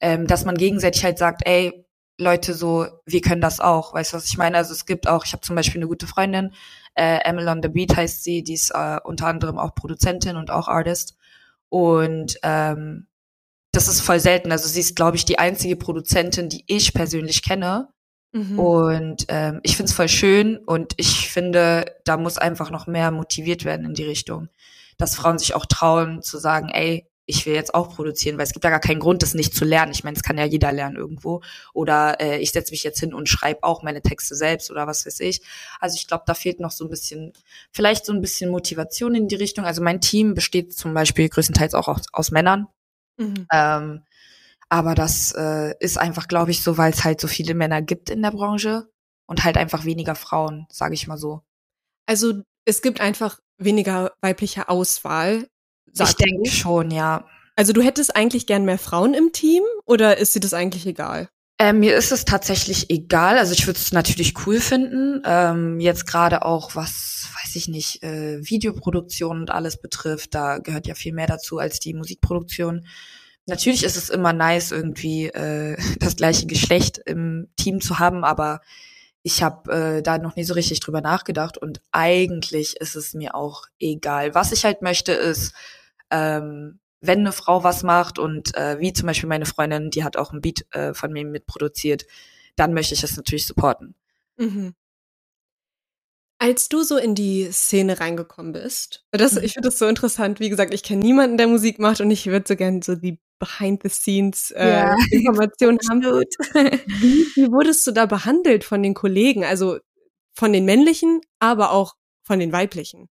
ähm, 0.00 0.26
dass 0.26 0.44
man 0.44 0.56
gegenseitig 0.56 1.04
halt 1.04 1.18
sagt, 1.18 1.42
ey, 1.46 1.86
Leute, 2.18 2.54
so, 2.54 2.86
wir 3.04 3.20
können 3.20 3.42
das 3.42 3.60
auch. 3.60 3.92
Weißt 3.92 4.12
du, 4.12 4.16
was 4.16 4.26
ich 4.26 4.38
meine? 4.38 4.56
Also 4.56 4.72
es 4.72 4.86
gibt 4.86 5.06
auch, 5.06 5.26
ich 5.26 5.32
habe 5.32 5.42
zum 5.42 5.54
Beispiel 5.54 5.80
eine 5.80 5.88
gute 5.88 6.06
Freundin, 6.06 6.52
äh, 6.94 7.18
Emily 7.24 7.48
on 7.48 7.62
the 7.62 7.68
Beat 7.68 7.94
heißt 7.94 8.24
sie, 8.24 8.42
die 8.42 8.54
ist 8.54 8.70
äh, 8.70 8.98
unter 9.04 9.26
anderem 9.26 9.58
auch 9.58 9.74
Produzentin 9.74 10.36
und 10.36 10.50
auch 10.50 10.66
Artist. 10.66 11.16
Und 11.68 12.38
ähm, 12.42 13.06
das 13.76 13.88
ist 13.88 14.00
voll 14.00 14.20
selten. 14.20 14.52
Also 14.52 14.68
sie 14.68 14.80
ist, 14.80 14.96
glaube 14.96 15.16
ich, 15.16 15.24
die 15.24 15.38
einzige 15.38 15.76
Produzentin, 15.76 16.48
die 16.48 16.64
ich 16.66 16.94
persönlich 16.94 17.42
kenne, 17.42 17.88
Mhm. 18.32 18.58
und 18.58 19.24
ähm, 19.28 19.60
ich 19.62 19.76
finde 19.76 19.88
es 19.90 19.96
voll 19.96 20.08
schön 20.08 20.58
und 20.58 20.92
ich 20.98 21.30
finde, 21.30 21.86
da 22.04 22.16
muss 22.18 22.36
einfach 22.36 22.70
noch 22.70 22.86
mehr 22.86 23.10
motiviert 23.10 23.64
werden 23.64 23.86
in 23.86 23.94
die 23.94 24.04
Richtung, 24.04 24.48
dass 24.98 25.14
Frauen 25.14 25.38
sich 25.38 25.54
auch 25.54 25.64
trauen 25.64 26.22
zu 26.22 26.36
sagen, 26.38 26.68
ey, 26.68 27.08
ich 27.24 27.46
will 27.46 27.54
jetzt 27.54 27.74
auch 27.74 27.94
produzieren, 27.94 28.36
weil 28.36 28.44
es 28.44 28.52
gibt 28.52 28.64
ja 28.64 28.70
gar 28.70 28.80
keinen 28.80 29.00
Grund, 29.00 29.22
das 29.22 29.34
nicht 29.34 29.54
zu 29.54 29.64
lernen. 29.64 29.90
Ich 29.90 30.04
meine, 30.04 30.16
es 30.16 30.22
kann 30.22 30.38
ja 30.38 30.44
jeder 30.44 30.70
lernen 30.70 30.96
irgendwo. 30.96 31.40
Oder 31.72 32.20
äh, 32.20 32.38
ich 32.38 32.52
setze 32.52 32.70
mich 32.72 32.84
jetzt 32.84 33.00
hin 33.00 33.14
und 33.14 33.28
schreibe 33.28 33.64
auch 33.64 33.82
meine 33.82 34.00
Texte 34.00 34.36
selbst 34.36 34.70
oder 34.70 34.86
was 34.86 35.06
weiß 35.06 35.18
ich. 35.20 35.40
Also 35.80 35.96
ich 35.96 36.06
glaube, 36.06 36.22
da 36.26 36.34
fehlt 36.34 36.60
noch 36.60 36.70
so 36.70 36.84
ein 36.84 36.90
bisschen, 36.90 37.32
vielleicht 37.72 38.06
so 38.06 38.12
ein 38.12 38.20
bisschen 38.20 38.50
Motivation 38.50 39.16
in 39.16 39.26
die 39.26 39.34
Richtung. 39.34 39.64
Also 39.64 39.82
mein 39.82 40.00
Team 40.00 40.34
besteht 40.34 40.72
zum 40.76 40.94
Beispiel 40.94 41.28
größtenteils 41.28 41.74
auch 41.74 41.88
aus, 41.88 42.02
aus 42.12 42.30
Männern. 42.30 42.68
Mhm. 43.16 43.46
Ähm, 43.52 44.02
aber 44.68 44.94
das 44.94 45.32
äh, 45.32 45.74
ist 45.80 45.98
einfach, 45.98 46.28
glaube 46.28 46.50
ich, 46.50 46.62
so, 46.62 46.76
weil 46.76 46.92
es 46.92 47.04
halt 47.04 47.20
so 47.20 47.28
viele 47.28 47.54
Männer 47.54 47.82
gibt 47.82 48.10
in 48.10 48.22
der 48.22 48.32
Branche 48.32 48.88
und 49.26 49.44
halt 49.44 49.56
einfach 49.56 49.84
weniger 49.84 50.14
Frauen, 50.14 50.66
sage 50.70 50.94
ich 50.94 51.06
mal 51.06 51.18
so. 51.18 51.42
Also 52.06 52.42
es 52.64 52.82
gibt 52.82 53.00
einfach 53.00 53.40
weniger 53.58 54.12
weibliche 54.20 54.68
Auswahl. 54.68 55.48
ich 55.86 55.98
sagst 55.98 56.20
denke 56.20 56.50
schon, 56.50 56.90
ja. 56.90 57.26
Also 57.54 57.72
du 57.72 57.80
hättest 57.80 58.14
eigentlich 58.14 58.46
gern 58.46 58.64
mehr 58.64 58.78
Frauen 58.78 59.14
im 59.14 59.32
Team 59.32 59.62
oder 59.86 60.18
ist 60.18 60.34
dir 60.34 60.40
das 60.40 60.52
eigentlich 60.52 60.86
egal? 60.86 61.28
Äh, 61.58 61.72
mir 61.72 61.96
ist 61.96 62.12
es 62.12 62.26
tatsächlich 62.26 62.90
egal. 62.90 63.38
Also 63.38 63.54
ich 63.54 63.66
würde 63.66 63.78
es 63.78 63.92
natürlich 63.92 64.46
cool 64.46 64.60
finden. 64.60 65.22
Ähm, 65.24 65.80
jetzt 65.80 66.06
gerade 66.06 66.44
auch, 66.44 66.76
was, 66.76 67.15
weiß 67.46 67.56
ich 67.56 67.68
nicht, 67.68 68.02
äh, 68.02 68.38
Videoproduktion 68.40 69.40
und 69.40 69.50
alles 69.50 69.80
betrifft, 69.80 70.34
da 70.34 70.58
gehört 70.58 70.86
ja 70.86 70.94
viel 70.94 71.12
mehr 71.12 71.26
dazu 71.26 71.58
als 71.58 71.78
die 71.78 71.94
Musikproduktion. 71.94 72.86
Natürlich 73.46 73.84
ist 73.84 73.96
es 73.96 74.10
immer 74.10 74.32
nice, 74.32 74.72
irgendwie 74.72 75.26
äh, 75.26 75.76
das 76.00 76.16
gleiche 76.16 76.46
Geschlecht 76.46 76.98
im 77.06 77.48
Team 77.56 77.80
zu 77.80 77.98
haben, 77.98 78.24
aber 78.24 78.60
ich 79.22 79.42
habe 79.42 79.72
äh, 79.72 80.02
da 80.02 80.18
noch 80.18 80.36
nie 80.36 80.44
so 80.44 80.54
richtig 80.54 80.80
drüber 80.80 81.00
nachgedacht 81.00 81.58
und 81.58 81.80
eigentlich 81.92 82.76
ist 82.80 82.96
es 82.96 83.14
mir 83.14 83.34
auch 83.34 83.64
egal. 83.78 84.34
Was 84.34 84.52
ich 84.52 84.64
halt 84.64 84.82
möchte, 84.82 85.12
ist, 85.12 85.52
ähm, 86.10 86.80
wenn 87.00 87.20
eine 87.20 87.32
Frau 87.32 87.62
was 87.62 87.82
macht 87.82 88.18
und 88.18 88.56
äh, 88.56 88.80
wie 88.80 88.92
zum 88.92 89.06
Beispiel 89.06 89.28
meine 89.28 89.46
Freundin, 89.46 89.90
die 89.90 90.04
hat 90.04 90.16
auch 90.16 90.32
ein 90.32 90.40
Beat 90.40 90.66
äh, 90.72 90.94
von 90.94 91.12
mir 91.12 91.24
mitproduziert, 91.24 92.06
dann 92.56 92.72
möchte 92.72 92.94
ich 92.94 93.00
das 93.00 93.16
natürlich 93.16 93.46
supporten. 93.46 93.94
Mhm. 94.36 94.74
Als 96.38 96.68
du 96.68 96.82
so 96.82 96.96
in 96.98 97.14
die 97.14 97.48
Szene 97.50 97.98
reingekommen 97.98 98.52
bist, 98.52 99.04
das, 99.10 99.32
Mhm. 99.34 99.44
ich 99.44 99.52
finde 99.54 99.68
das 99.68 99.78
so 99.78 99.86
interessant. 99.86 100.38
Wie 100.38 100.50
gesagt, 100.50 100.74
ich 100.74 100.82
kenne 100.82 101.02
niemanden, 101.02 101.38
der 101.38 101.46
Musik 101.48 101.78
macht 101.78 102.00
und 102.00 102.10
ich 102.10 102.26
würde 102.26 102.44
so 102.46 102.56
gerne 102.56 102.80
so 102.84 102.94
die 102.94 103.18
Behind-the-Scenes 103.38 104.50
äh, 104.52 104.68
Ja. 104.68 104.94
Informationen 105.10 105.78
haben. 105.88 106.02
Wie, 106.86 107.26
wie 107.36 107.50
wurdest 107.52 107.86
du 107.86 107.92
da 107.92 108.06
behandelt 108.06 108.64
von 108.64 108.82
den 108.82 108.94
Kollegen? 108.94 109.44
Also 109.44 109.78
von 110.34 110.52
den 110.52 110.64
männlichen, 110.66 111.20
aber 111.38 111.72
auch 111.72 111.94
von 112.22 112.38
den 112.38 112.52
weiblichen. 112.52 113.08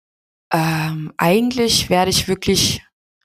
Ähm, 0.53 1.11
eigentlich 1.17 1.89
werde 1.89 2.09
ich 2.11 2.27
wirklich, 2.27 2.81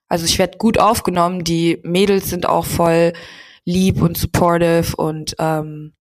also 0.08 0.24
ich 0.24 0.38
werde 0.38 0.58
gut 0.58 0.78
aufgenommen. 0.78 1.44
Die 1.44 1.80
Mädels 1.84 2.30
sind 2.30 2.46
auch 2.46 2.66
voll 2.66 3.12
lieb 3.64 4.02
und 4.02 4.16
supportive 4.18 4.96
und 4.96 5.36
ähm, 5.38 5.94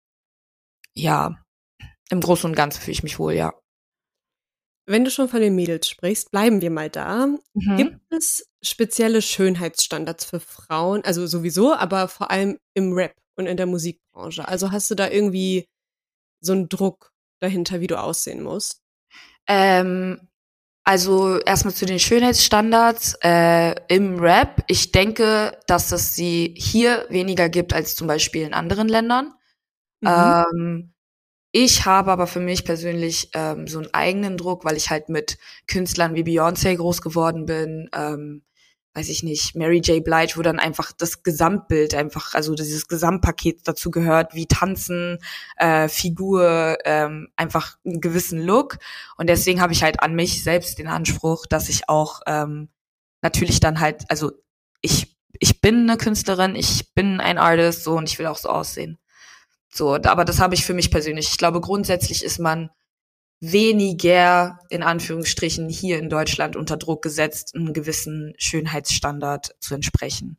ja, 0.96 1.36
im 2.10 2.20
Großen 2.22 2.50
und 2.50 2.56
Ganzen 2.56 2.82
fühle 2.82 2.94
ich 2.94 3.04
mich 3.04 3.20
wohl, 3.20 3.34
ja. 3.34 3.54
Wenn 4.86 5.06
du 5.06 5.12
schon 5.12 5.30
von 5.30 5.40
den 5.40 5.56
Mädels 5.56 5.88
sprichst, 5.88 6.32
bleiben 6.32 6.62
wir 6.62 6.70
mal 6.70 6.90
da. 6.90 7.28
Mhm. 7.54 7.78
Gibt 7.78 8.14
es 8.14 8.50
spezielle 8.62 9.22
Schönheitsstandards 9.22 10.26
für 10.26 10.40
Frauen? 10.40 11.04
Also 11.04 11.26
sowieso, 11.26 11.74
aber 11.74 12.08
vor 12.08 12.32
allem 12.32 12.58
im 12.74 12.94
Rap 12.94 13.16
und 13.36 13.48
in 13.48 13.58
der 13.58 13.66
Musikbranche. 13.66 14.48
Also 14.48 14.72
hast 14.72 14.92
du 14.92 14.96
da 14.96 15.10
irgendwie 15.10 15.68
so 16.42 16.54
einen 16.54 16.70
Druck 16.70 17.12
dahinter, 17.40 17.80
wie 17.80 17.88
du 17.88 18.00
aussehen 18.00 18.44
musst? 18.44 18.82
Ähm, 19.48 20.28
also 20.84 21.40
erstmal 21.40 21.74
zu 21.74 21.86
den 21.86 22.00
Schönheitsstandards 22.00 23.18
äh, 23.24 23.76
im 23.88 24.20
Rap. 24.20 24.64
Ich 24.68 24.92
denke, 24.92 25.58
dass 25.68 25.92
es 25.94 26.16
sie 26.16 26.54
hier 26.58 27.06
weniger 27.10 27.48
gibt 27.48 27.74
als 27.74 27.96
zum 27.96 28.08
Beispiel 28.08 28.44
in 28.44 28.54
anderen 28.54 28.90
Ländern. 28.90 29.34
Mhm. 30.02 30.10
Ähm, 30.10 30.93
ich 31.56 31.86
habe 31.86 32.12
aber 32.12 32.26
für 32.26 32.40
mich 32.40 32.66
persönlich 32.66 33.30
ähm, 33.34 33.68
so 33.68 33.78
einen 33.78 33.94
eigenen 33.94 34.38
Druck, 34.38 34.66
weil 34.66 34.76
ich 34.76 34.90
halt 34.90 35.08
mit 35.10 35.38
Künstlern 35.68 36.16
wie 36.16 36.24
Beyoncé 36.24 36.76
groß 36.76 37.04
geworden 37.04 37.46
bin. 37.46 37.90
Ähm, 37.94 38.42
weiß 38.96 39.10
ich 39.10 39.22
nicht, 39.22 39.56
Mary 39.56 39.78
J. 39.78 40.04
Blige, 40.04 40.34
wo 40.36 40.42
dann 40.42 40.58
einfach 40.60 40.92
das 40.92 41.22
Gesamtbild 41.22 41.94
einfach, 41.94 42.34
also 42.34 42.56
dieses 42.56 42.88
Gesamtpaket 42.88 43.68
dazu 43.68 43.92
gehört, 43.92 44.34
wie 44.34 44.48
Tanzen, 44.48 45.20
äh, 45.58 45.88
Figur, 45.90 46.80
ähm, 46.86 47.30
einfach 47.36 47.78
einen 47.86 48.02
gewissen 48.02 48.42
Look. 48.42 48.80
Und 49.18 49.30
deswegen 49.30 49.62
habe 49.62 49.74
ich 49.74 49.84
halt 49.84 50.02
an 50.02 50.16
mich 50.16 50.44
selbst 50.44 50.80
den 50.80 50.88
Anspruch, 50.88 51.46
dass 51.46 51.70
ich 51.70 51.88
auch 51.88 52.22
ähm, 52.26 52.70
natürlich 53.22 53.60
dann 53.60 53.80
halt, 53.80 54.06
also 54.10 54.32
ich, 54.82 55.16
ich 55.40 55.62
bin 55.62 55.88
eine 55.88 55.98
Künstlerin, 55.98 56.56
ich 56.56 56.96
bin 56.96 57.20
ein 57.20 57.38
Artist, 57.38 57.84
so 57.84 57.94
und 57.94 58.10
ich 58.10 58.18
will 58.18 58.26
auch 58.26 58.38
so 58.38 58.50
aussehen. 58.50 58.98
So, 59.74 59.96
aber 59.96 60.24
das 60.24 60.40
habe 60.40 60.54
ich 60.54 60.66
für 60.66 60.74
mich 60.74 60.92
persönlich. 60.92 61.30
Ich 61.30 61.38
glaube, 61.38 61.60
grundsätzlich 61.60 62.24
ist 62.24 62.40
man 62.40 62.70
weniger, 63.40 64.60
in 64.70 64.84
Anführungsstrichen, 64.84 65.68
hier 65.68 66.00
in 66.00 66.10
Deutschland 66.10 66.56
unter 66.56 66.78
Druck 66.78 67.02
gesetzt, 67.02 67.56
einem 67.56 67.74
gewissen 67.74 68.34
Schönheitsstandard 68.38 69.56
zu 69.60 69.74
entsprechen. 69.76 70.38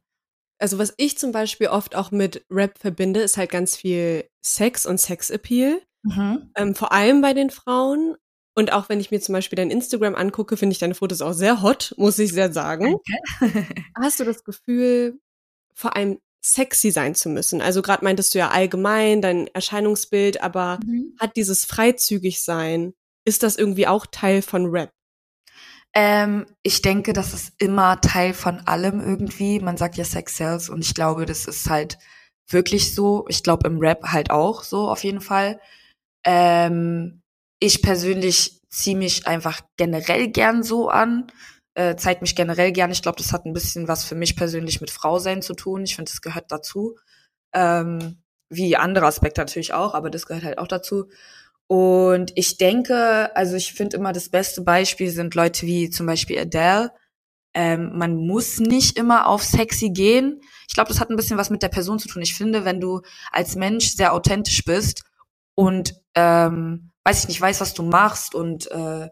Also 0.58 0.78
was 0.78 0.94
ich 0.96 1.18
zum 1.18 1.32
Beispiel 1.32 1.66
oft 1.66 1.96
auch 1.96 2.12
mit 2.12 2.46
Rap 2.48 2.78
verbinde, 2.78 3.20
ist 3.20 3.36
halt 3.36 3.50
ganz 3.50 3.76
viel 3.76 4.28
Sex 4.40 4.86
und 4.86 4.98
Sexappeal. 4.98 5.82
Mhm. 6.04 6.50
Ähm, 6.56 6.74
vor 6.74 6.92
allem 6.92 7.20
bei 7.20 7.34
den 7.34 7.50
Frauen. 7.50 8.16
Und 8.54 8.72
auch 8.72 8.88
wenn 8.88 9.00
ich 9.00 9.10
mir 9.10 9.20
zum 9.20 9.32
Beispiel 9.32 9.56
dein 9.56 9.70
Instagram 9.70 10.14
angucke, 10.14 10.56
finde 10.56 10.72
ich 10.72 10.78
deine 10.78 10.94
Fotos 10.94 11.22
auch 11.22 11.32
sehr 11.32 11.60
hot, 11.60 11.92
muss 11.98 12.18
ich 12.20 12.32
sehr 12.32 12.52
sagen. 12.52 12.96
Hast 14.00 14.20
du 14.20 14.24
das 14.24 14.44
Gefühl, 14.44 15.18
vor 15.74 15.96
allem 15.96 16.20
sexy 16.44 16.90
sein 16.90 17.14
zu 17.14 17.28
müssen? 17.28 17.62
Also 17.62 17.80
gerade 17.82 18.04
meintest 18.04 18.34
du 18.34 18.38
ja 18.38 18.50
allgemein 18.50 19.22
dein 19.22 19.46
Erscheinungsbild, 19.48 20.42
aber 20.42 20.78
Mhm. 20.84 21.14
hat 21.18 21.36
dieses 21.36 21.64
freizügig 21.64 22.42
sein, 22.42 22.92
ist 23.24 23.42
das 23.42 23.56
irgendwie 23.56 23.86
auch 23.86 24.06
Teil 24.06 24.42
von 24.42 24.66
Rap? 24.66 24.90
Ähm, 25.94 26.46
ich 26.62 26.82
denke, 26.82 27.12
das 27.12 27.32
ist 27.34 27.52
immer 27.58 28.00
Teil 28.00 28.34
von 28.34 28.60
allem 28.66 29.00
irgendwie. 29.00 29.60
Man 29.60 29.76
sagt 29.76 29.96
ja 29.96 30.04
Sex 30.04 30.36
Sells 30.36 30.68
und 30.68 30.82
ich 30.82 30.94
glaube, 30.94 31.24
das 31.24 31.46
ist 31.46 31.70
halt 31.70 31.98
wirklich 32.48 32.94
so. 32.94 33.24
Ich 33.28 33.42
glaube 33.42 33.68
im 33.68 33.78
Rap 33.78 34.02
halt 34.04 34.30
auch 34.30 34.64
so 34.64 34.88
auf 34.88 35.04
jeden 35.04 35.20
Fall. 35.20 35.60
Ähm, 36.24 37.22
ich 37.60 37.80
persönlich 37.80 38.60
ziehe 38.68 38.96
mich 38.96 39.26
einfach 39.26 39.60
generell 39.76 40.28
gern 40.28 40.62
so 40.62 40.88
an, 40.88 41.28
äh, 41.74 41.96
zeigt 41.96 42.22
mich 42.22 42.36
generell 42.36 42.72
gern. 42.72 42.90
Ich 42.90 43.02
glaube, 43.02 43.18
das 43.18 43.32
hat 43.32 43.44
ein 43.46 43.52
bisschen 43.52 43.88
was 43.88 44.04
für 44.04 44.14
mich 44.14 44.36
persönlich 44.36 44.80
mit 44.80 44.90
Frau 44.90 45.18
sein 45.18 45.42
zu 45.42 45.54
tun. 45.54 45.84
Ich 45.84 45.96
finde, 45.96 46.10
das 46.10 46.22
gehört 46.22 46.50
dazu. 46.50 46.96
Ähm, 47.52 48.22
wie 48.48 48.76
andere 48.76 49.06
Aspekte 49.06 49.40
natürlich 49.40 49.72
auch, 49.72 49.94
aber 49.94 50.10
das 50.10 50.26
gehört 50.26 50.44
halt 50.44 50.58
auch 50.58 50.68
dazu. 50.68 51.08
Und 51.66 52.32
ich 52.36 52.58
denke, 52.58 53.34
also 53.34 53.56
ich 53.56 53.72
finde 53.72 53.96
immer 53.96 54.12
das 54.12 54.28
beste 54.28 54.62
Beispiel 54.62 55.10
sind 55.10 55.34
Leute 55.34 55.66
wie 55.66 55.90
zum 55.90 56.06
Beispiel 56.06 56.38
Adele. 56.38 56.92
Ähm, 57.54 57.96
man 57.96 58.16
muss 58.16 58.58
nicht 58.58 58.98
immer 58.98 59.28
auf 59.28 59.42
sexy 59.42 59.90
gehen. 59.90 60.40
Ich 60.68 60.74
glaube, 60.74 60.88
das 60.88 61.00
hat 61.00 61.10
ein 61.10 61.16
bisschen 61.16 61.38
was 61.38 61.50
mit 61.50 61.62
der 61.62 61.68
Person 61.68 61.98
zu 61.98 62.08
tun. 62.08 62.22
Ich 62.22 62.34
finde, 62.34 62.64
wenn 62.64 62.80
du 62.80 63.00
als 63.30 63.56
Mensch 63.56 63.94
sehr 63.94 64.12
authentisch 64.12 64.64
bist 64.64 65.04
und 65.54 65.94
ähm, 66.14 66.90
weiß 67.04 67.22
ich 67.22 67.28
nicht, 67.28 67.40
weißt, 67.40 67.60
was 67.60 67.74
du 67.74 67.82
machst 67.82 68.34
und 68.34 68.70
äh, 68.70 69.08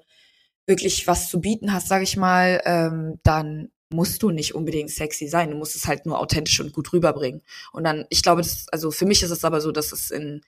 wirklich 0.72 1.06
was 1.06 1.28
zu 1.28 1.40
bieten 1.40 1.72
hast, 1.72 1.88
sage 1.88 2.04
ich 2.04 2.16
mal, 2.16 2.62
ähm, 2.64 3.20
dann 3.22 3.70
musst 3.92 4.22
du 4.22 4.30
nicht 4.30 4.54
unbedingt 4.54 4.90
sexy 4.90 5.28
sein. 5.28 5.50
Du 5.50 5.56
musst 5.56 5.76
es 5.76 5.86
halt 5.86 6.06
nur 6.06 6.18
authentisch 6.18 6.58
und 6.60 6.72
gut 6.72 6.92
rüberbringen. 6.94 7.42
Und 7.72 7.84
dann, 7.84 8.06
ich 8.08 8.22
glaube, 8.22 8.40
das, 8.40 8.66
also 8.72 8.90
für 8.90 9.04
mich 9.04 9.22
ist 9.22 9.30
es 9.30 9.44
aber 9.44 9.60
so, 9.60 9.70
dass 9.70 9.92
es 9.92 10.10
in, 10.10 10.40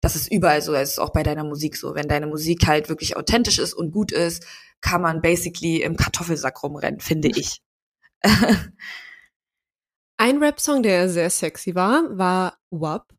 dass 0.00 0.14
es 0.14 0.28
überall 0.28 0.62
so 0.62 0.72
ist, 0.72 0.98
auch 0.98 1.10
bei 1.10 1.22
deiner 1.22 1.44
Musik 1.44 1.76
so. 1.76 1.94
Wenn 1.94 2.08
deine 2.08 2.26
Musik 2.26 2.66
halt 2.66 2.88
wirklich 2.88 3.16
authentisch 3.16 3.58
ist 3.58 3.74
und 3.74 3.92
gut 3.92 4.12
ist, 4.12 4.46
kann 4.80 5.02
man 5.02 5.20
basically 5.20 5.82
im 5.82 5.96
Kartoffelsack 5.96 6.62
rumrennen, 6.62 7.00
finde 7.00 7.28
ich. 7.28 7.60
Ein 10.18 10.38
Rap-Song, 10.38 10.82
der 10.82 11.10
sehr 11.10 11.28
sexy 11.28 11.74
war, 11.74 12.16
war 12.16 12.58
WAP. 12.70 13.15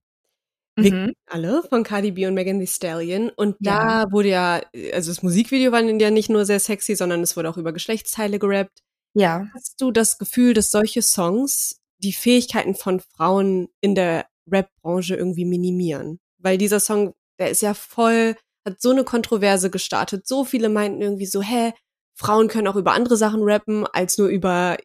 Mhm. 0.78 1.14
alle 1.26 1.64
von 1.64 1.84
Cardi 1.84 2.12
B 2.12 2.28
und 2.28 2.34
Megan 2.36 2.60
Thee 2.60 2.68
Stallion. 2.68 3.30
Und 3.30 3.56
Ja. 3.60 4.04
da 4.06 4.12
wurde 4.12 4.30
ja, 4.30 4.62
also 4.94 5.12
das 5.12 5.24
Musikvideo 5.24 5.72
war 5.72 5.82
ja 5.82 6.12
nicht 6.12 6.30
nur 6.30 6.46
sehr 6.46 6.60
sexy, 6.60 6.96
sondern 6.96 7.22
es 7.24 7.36
wurde 7.36 7.50
auch 7.50 7.58
über 7.58 7.74
Geschlechtsteile 7.74 8.40
gerappt. 8.40 8.82
Ja. 9.14 9.48
Hast 9.56 9.82
du 9.82 9.92
das 9.92 10.18
Gefühl, 10.20 10.54
dass 10.54 10.70
solche 10.72 11.02
Songs 11.02 11.80
die 12.04 12.14
Fähigkeiten 12.14 12.76
von 12.76 13.00
Frauen 13.00 13.70
in 13.82 13.96
der 13.96 14.28
Rap-Branche 14.52 15.16
irgendwie 15.16 15.46
minimieren? 15.46 16.20
Weil 16.38 16.58
dieser 16.60 16.80
Song, 16.80 17.16
der 17.40 17.50
ist 17.50 17.62
ja 17.64 17.74
voll, 17.74 18.36
hat 18.66 18.80
so 18.82 18.92
eine 18.92 19.04
Kontroverse 19.04 19.72
gestartet. 19.72 20.28
So 20.28 20.46
viele 20.46 20.70
meinten 20.70 21.02
irgendwie 21.02 21.26
so, 21.26 21.42
hä, 21.42 21.74
Frauen 22.16 22.48
können 22.48 22.68
auch 22.68 22.76
über 22.76 22.92
andere 22.94 23.18
Sachen 23.18 23.42
rappen, 23.44 23.88
als 23.88 24.18
nur 24.20 24.28
über 24.28 24.78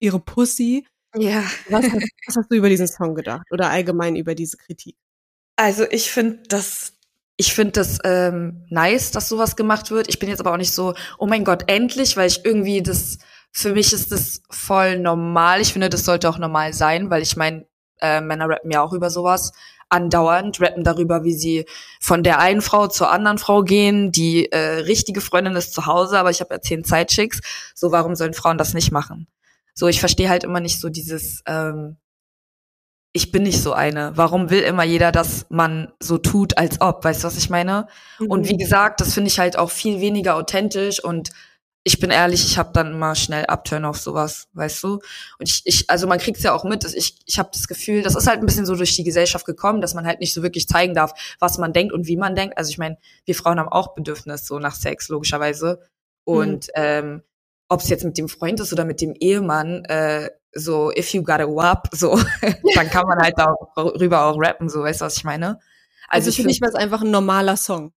ihre 0.00 0.20
Pussy. 0.20 0.86
Ja. 1.16 1.44
Was, 1.68 1.84
hast- 1.84 2.02
was 2.26 2.36
hast 2.36 2.50
du 2.50 2.56
über 2.56 2.68
diesen 2.70 2.88
Song 2.88 3.14
gedacht? 3.14 3.46
Oder 3.50 3.68
allgemein 3.70 4.16
über 4.16 4.34
diese 4.34 4.56
Kritik? 4.56 4.96
Also 5.56 5.84
ich 5.90 6.10
finde 6.10 6.40
das, 6.48 6.94
ich 7.36 7.54
finde 7.54 7.72
das 7.72 7.98
ähm, 8.04 8.64
nice, 8.70 9.10
dass 9.10 9.28
sowas 9.28 9.56
gemacht 9.56 9.90
wird. 9.90 10.08
Ich 10.08 10.18
bin 10.18 10.28
jetzt 10.28 10.40
aber 10.40 10.52
auch 10.52 10.56
nicht 10.58 10.72
so, 10.72 10.94
oh 11.18 11.26
mein 11.26 11.44
Gott, 11.44 11.64
endlich, 11.68 12.16
weil 12.16 12.28
ich 12.28 12.44
irgendwie 12.44 12.82
das, 12.82 13.18
für 13.52 13.72
mich 13.72 13.92
ist 13.92 14.12
das 14.12 14.42
voll 14.50 14.98
normal. 14.98 15.60
Ich 15.60 15.72
finde, 15.72 15.88
das 15.88 16.04
sollte 16.04 16.28
auch 16.28 16.38
normal 16.38 16.72
sein, 16.72 17.10
weil 17.10 17.22
ich 17.22 17.36
meine, 17.36 17.66
äh, 18.00 18.20
Männer 18.20 18.48
rappen 18.48 18.70
ja 18.70 18.82
auch 18.82 18.92
über 18.92 19.10
sowas 19.10 19.52
andauernd, 19.88 20.60
rappen 20.60 20.82
darüber, 20.82 21.24
wie 21.24 21.34
sie 21.34 21.66
von 22.00 22.22
der 22.22 22.40
einen 22.40 22.62
Frau 22.62 22.88
zur 22.88 23.10
anderen 23.10 23.38
Frau 23.38 23.62
gehen. 23.62 24.10
Die 24.10 24.50
äh, 24.50 24.80
richtige 24.80 25.20
Freundin 25.20 25.54
ist 25.56 25.72
zu 25.72 25.86
Hause, 25.86 26.18
aber 26.18 26.30
ich 26.30 26.40
habe 26.40 26.54
ja 26.54 26.60
zehn 26.60 26.84
Zeitchicks. 26.84 27.40
So, 27.74 27.92
warum 27.92 28.16
sollen 28.16 28.34
Frauen 28.34 28.58
das 28.58 28.74
nicht 28.74 28.90
machen? 28.90 29.28
So, 29.74 29.86
ich 29.88 30.00
verstehe 30.00 30.28
halt 30.28 30.44
immer 30.44 30.60
nicht 30.60 30.80
so 30.80 30.88
dieses, 30.88 31.42
ähm, 31.46 31.96
ich 33.16 33.30
bin 33.30 33.44
nicht 33.44 33.62
so 33.62 33.72
eine. 33.72 34.10
Warum 34.16 34.50
will 34.50 34.60
immer 34.60 34.82
jeder, 34.82 35.12
dass 35.12 35.46
man 35.48 35.92
so 36.00 36.18
tut, 36.18 36.58
als 36.58 36.80
ob? 36.80 37.04
Weißt 37.04 37.22
du, 37.22 37.28
was 37.28 37.38
ich 37.38 37.48
meine? 37.48 37.86
Und 38.28 38.48
wie 38.48 38.56
gesagt, 38.56 39.00
das 39.00 39.14
finde 39.14 39.28
ich 39.28 39.38
halt 39.38 39.56
auch 39.56 39.70
viel 39.70 40.00
weniger 40.00 40.34
authentisch 40.34 41.02
und 41.02 41.30
ich 41.84 42.00
bin 42.00 42.10
ehrlich, 42.10 42.44
ich 42.44 42.58
habe 42.58 42.70
dann 42.72 42.92
immer 42.92 43.14
schnell 43.14 43.44
Upturn 43.44 43.84
auf 43.84 43.98
sowas, 43.98 44.48
weißt 44.54 44.82
du? 44.82 44.94
Und 45.38 45.48
ich, 45.48 45.62
ich 45.64 45.90
also 45.90 46.06
man 46.08 46.18
kriegt's 46.18 46.42
ja 46.42 46.52
auch 46.54 46.64
mit, 46.64 46.82
ich, 46.92 47.18
ich 47.26 47.38
habe 47.38 47.50
das 47.52 47.68
Gefühl, 47.68 48.02
das 48.02 48.16
ist 48.16 48.26
halt 48.26 48.40
ein 48.40 48.46
bisschen 48.46 48.66
so 48.66 48.74
durch 48.74 48.96
die 48.96 49.04
Gesellschaft 49.04 49.46
gekommen, 49.46 49.80
dass 49.80 49.94
man 49.94 50.06
halt 50.06 50.18
nicht 50.18 50.32
so 50.34 50.42
wirklich 50.42 50.66
zeigen 50.66 50.94
darf, 50.94 51.12
was 51.38 51.58
man 51.58 51.72
denkt 51.72 51.92
und 51.92 52.08
wie 52.08 52.16
man 52.16 52.34
denkt. 52.34 52.58
Also 52.58 52.70
ich 52.70 52.78
meine, 52.78 52.96
wir 53.26 53.34
Frauen 53.34 53.60
haben 53.60 53.68
auch 53.68 53.94
Bedürfnis 53.94 54.46
so 54.46 54.58
nach 54.58 54.74
Sex, 54.74 55.08
logischerweise. 55.08 55.78
Und 56.24 56.68
ähm, 56.74 57.22
ob 57.68 57.80
es 57.80 57.88
jetzt 57.90 58.04
mit 58.04 58.18
dem 58.18 58.28
Freund 58.28 58.58
ist 58.60 58.72
oder 58.72 58.86
mit 58.86 59.00
dem 59.02 59.14
Ehemann, 59.14 59.84
äh, 59.84 60.30
so 60.54 60.90
if 60.92 61.12
you 61.14 61.22
got 61.22 61.40
a 61.40 61.46
wap, 61.46 61.88
so, 61.92 62.16
dann 62.74 62.90
kann 62.90 63.06
man 63.06 63.18
halt 63.18 63.34
darüber 63.76 64.26
auch 64.26 64.36
rappen, 64.38 64.68
so, 64.68 64.82
weißt 64.82 65.00
du, 65.00 65.04
was 65.06 65.16
ich 65.16 65.24
meine? 65.24 65.58
Also, 66.08 66.30
ich 66.30 66.36
für 66.36 66.44
mich 66.44 66.60
war 66.60 66.68
es 66.68 66.74
einfach 66.74 67.02
ein 67.02 67.10
normaler 67.10 67.56
Song. 67.56 67.92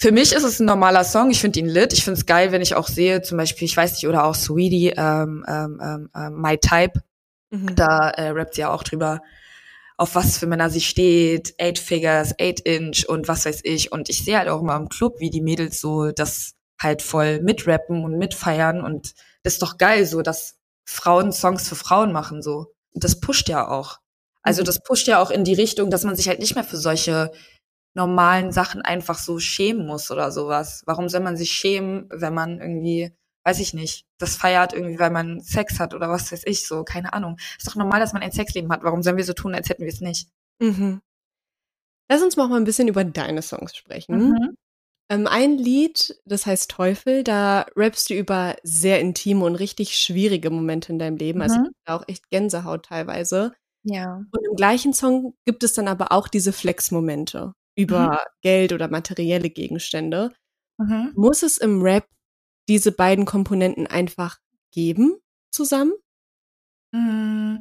für 0.00 0.12
mich 0.12 0.32
ist 0.32 0.44
es 0.44 0.60
ein 0.60 0.66
normaler 0.66 1.04
Song. 1.04 1.30
Ich 1.30 1.40
finde 1.40 1.58
ihn 1.58 1.66
lit. 1.66 1.92
Ich 1.92 2.04
finde 2.04 2.18
es 2.20 2.26
geil, 2.26 2.52
wenn 2.52 2.62
ich 2.62 2.74
auch 2.74 2.86
sehe, 2.88 3.22
zum 3.22 3.38
Beispiel, 3.38 3.64
ich 3.66 3.76
weiß 3.76 3.92
nicht, 3.94 4.06
oder 4.06 4.24
auch 4.24 4.34
Sweetie, 4.34 4.92
ähm, 4.96 5.44
ähm, 5.48 5.80
ähm, 5.82 6.10
ähm, 6.14 6.40
My 6.40 6.58
Type, 6.58 7.00
Mhm. 7.50 7.76
da 7.76 8.10
äh, 8.10 8.30
rappt 8.30 8.54
sie 8.54 8.62
ja 8.62 8.70
auch 8.72 8.82
drüber, 8.82 9.22
auf 9.96 10.14
was 10.16 10.36
für 10.38 10.46
Männer 10.46 10.68
sie 10.68 10.80
steht, 10.80 11.54
Eight 11.58 11.78
Figures, 11.78 12.34
Eight 12.40 12.60
Inch 12.60 13.06
und 13.08 13.28
was 13.28 13.46
weiß 13.46 13.60
ich. 13.64 13.92
Und 13.92 14.08
ich 14.08 14.24
sehe 14.24 14.38
halt 14.38 14.48
auch 14.48 14.60
immer 14.60 14.76
im 14.76 14.88
Club, 14.88 15.20
wie 15.20 15.30
die 15.30 15.40
Mädels 15.40 15.80
so 15.80 16.10
das 16.10 16.54
halt 16.80 17.02
voll 17.02 17.40
mitrappen 17.42 18.04
und 18.04 18.18
mitfeiern. 18.18 18.82
Und 18.82 19.14
das 19.44 19.54
ist 19.54 19.62
doch 19.62 19.78
geil, 19.78 20.04
so 20.06 20.22
dass 20.22 20.58
Frauen 20.86 21.32
Songs 21.32 21.68
für 21.68 21.74
Frauen 21.76 22.12
machen, 22.12 22.42
so. 22.42 22.72
Das 22.94 23.20
pusht 23.20 23.48
ja 23.48 23.68
auch. 23.68 23.98
Also 24.42 24.62
Mhm. 24.62 24.66
das 24.66 24.82
pusht 24.82 25.06
ja 25.08 25.20
auch 25.20 25.30
in 25.30 25.44
die 25.44 25.54
Richtung, 25.54 25.90
dass 25.90 26.04
man 26.04 26.16
sich 26.16 26.28
halt 26.28 26.38
nicht 26.38 26.54
mehr 26.54 26.64
für 26.64 26.76
solche 26.78 27.32
normalen 27.94 28.52
Sachen 28.52 28.82
einfach 28.82 29.18
so 29.18 29.38
schämen 29.38 29.86
muss 29.86 30.10
oder 30.10 30.30
sowas. 30.30 30.82
Warum 30.86 31.08
soll 31.08 31.20
man 31.20 31.36
sich 31.36 31.50
schämen, 31.50 32.08
wenn 32.12 32.34
man 32.34 32.60
irgendwie, 32.60 33.12
weiß 33.44 33.58
ich 33.60 33.74
nicht, 33.74 34.04
das 34.18 34.36
feiert 34.36 34.72
irgendwie, 34.74 34.98
weil 34.98 35.10
man 35.10 35.40
Sex 35.40 35.80
hat 35.80 35.94
oder 35.94 36.08
was 36.10 36.30
weiß 36.30 36.42
ich, 36.46 36.66
so, 36.66 36.84
keine 36.84 37.12
Ahnung. 37.12 37.36
Ist 37.58 37.66
doch 37.66 37.74
normal, 37.74 38.00
dass 38.00 38.12
man 38.12 38.22
ein 38.22 38.32
Sexleben 38.32 38.70
hat. 38.70 38.82
Warum 38.84 39.02
sollen 39.02 39.16
wir 39.16 39.24
so 39.24 39.32
tun, 39.32 39.54
als 39.54 39.68
hätten 39.68 39.82
wir 39.82 39.92
es 39.92 40.00
nicht? 40.00 40.28
Mhm. 40.60 41.00
Lass 42.08 42.22
uns 42.22 42.36
mal 42.36 42.52
ein 42.52 42.64
bisschen 42.64 42.88
über 42.88 43.02
deine 43.04 43.42
Songs 43.42 43.74
sprechen. 43.76 44.56
Ähm, 45.08 45.26
ein 45.28 45.56
Lied, 45.56 46.20
das 46.24 46.46
heißt 46.46 46.70
Teufel, 46.70 47.22
da 47.22 47.66
rappst 47.76 48.10
du 48.10 48.14
über 48.14 48.56
sehr 48.64 49.00
intime 49.00 49.44
und 49.44 49.54
richtig 49.54 49.96
schwierige 49.96 50.50
Momente 50.50 50.92
in 50.92 50.98
deinem 50.98 51.16
Leben. 51.16 51.42
Also 51.42 51.60
Mhm. 51.60 51.70
auch 51.86 52.04
echt 52.08 52.28
Gänsehaut 52.30 52.86
teilweise. 52.86 53.52
Ja. 53.84 54.16
Und 54.16 54.44
im 54.50 54.56
gleichen 54.56 54.92
Song 54.92 55.34
gibt 55.44 55.62
es 55.62 55.74
dann 55.74 55.86
aber 55.86 56.10
auch 56.10 56.26
diese 56.26 56.52
Flex-Momente 56.52 57.52
über 57.76 58.20
Geld 58.42 58.72
oder 58.72 58.88
materielle 58.88 59.48
Gegenstände. 59.50 60.32
Mhm. 60.78 61.12
Muss 61.14 61.42
es 61.44 61.58
im 61.58 61.82
Rap 61.82 62.08
diese 62.68 62.90
beiden 62.90 63.26
Komponenten 63.26 63.86
einfach 63.86 64.38
geben 64.72 65.18
zusammen? 65.52 65.92
Mm, 66.92 67.58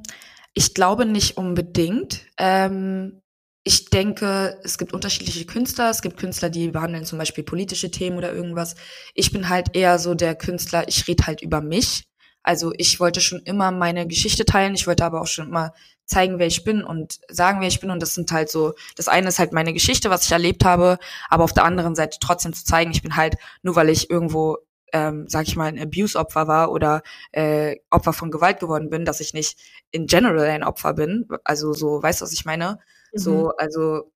Ich 0.56 0.74
glaube 0.74 1.06
nicht 1.06 1.38
unbedingt. 1.38 2.26
Ähm, 2.38 3.22
ich 3.68 3.90
denke, 3.90 4.60
es 4.64 4.78
gibt 4.78 4.94
unterschiedliche 4.94 5.46
Künstler. 5.46 5.90
Es 5.90 6.04
gibt 6.04 6.18
Künstler, 6.18 6.52
die 6.52 6.70
behandeln 6.70 7.04
zum 7.04 7.18
Beispiel 7.18 7.44
politische 7.44 7.90
Themen 7.90 8.16
oder 8.16 8.32
irgendwas. 8.32 8.76
Ich 9.16 9.32
bin 9.32 9.50
halt 9.50 9.76
eher 9.76 9.98
so 9.98 10.14
der 10.14 10.36
Künstler, 10.36 10.88
ich 10.88 11.08
rede 11.08 11.26
halt 11.26 11.42
über 11.42 11.62
mich. 11.62 12.08
Also 12.44 12.74
ich 12.78 13.00
wollte 13.00 13.22
schon 13.22 13.40
immer 13.40 13.72
meine 13.72 14.06
Geschichte 14.08 14.46
teilen. 14.46 14.76
Ich 14.76 14.86
wollte 14.86 15.04
aber 15.04 15.20
auch 15.20 15.28
schon 15.28 15.48
immer 15.48 15.74
zeigen, 16.06 16.38
wer 16.38 16.46
ich 16.46 16.64
bin 16.64 16.84
und 16.84 17.18
sagen, 17.28 17.60
wer 17.60 17.68
ich 17.68 17.80
bin. 17.80 17.90
Und 17.90 18.04
das 18.04 18.14
sind 18.14 18.32
halt 18.32 18.52
so, 18.52 18.74
das 18.96 19.08
eine 19.08 19.30
ist 19.30 19.40
halt 19.40 19.52
meine 19.52 19.74
Geschichte, 19.74 20.12
was 20.12 20.26
ich 20.26 20.32
erlebt 20.32 20.64
habe, 20.64 21.00
aber 21.28 21.44
auf 21.44 21.54
der 21.54 21.66
anderen 21.66 21.96
Seite 21.96 22.20
trotzdem 22.22 22.54
zu 22.54 22.66
zeigen, 22.66 22.92
ich 22.92 23.02
bin 23.02 23.16
halt, 23.16 23.36
nur 23.64 23.76
weil 23.76 23.90
ich 23.90 24.12
irgendwo, 24.12 24.58
ähm, 24.94 25.26
sag 25.28 25.48
ich 25.48 25.56
mal, 25.56 25.66
ein 25.66 25.80
Abuse-Opfer 25.80 26.48
war 26.48 26.72
oder 26.72 27.02
äh, 27.32 27.78
Opfer 27.90 28.14
von 28.14 28.30
Gewalt 28.30 28.60
geworden 28.60 28.92
bin, 28.92 29.06
dass 29.06 29.22
ich 29.22 29.34
nicht 29.34 29.58
in 29.90 30.06
general 30.06 30.46
ein 30.46 30.64
Opfer 30.64 30.94
bin. 30.94 31.28
Also 31.44 31.74
so, 31.74 32.04
weißt 32.04 32.22
du, 32.22 32.26
was 32.26 32.34
ich 32.34 32.46
meine? 32.46 32.78
So, 33.16 33.50
also 33.58 34.12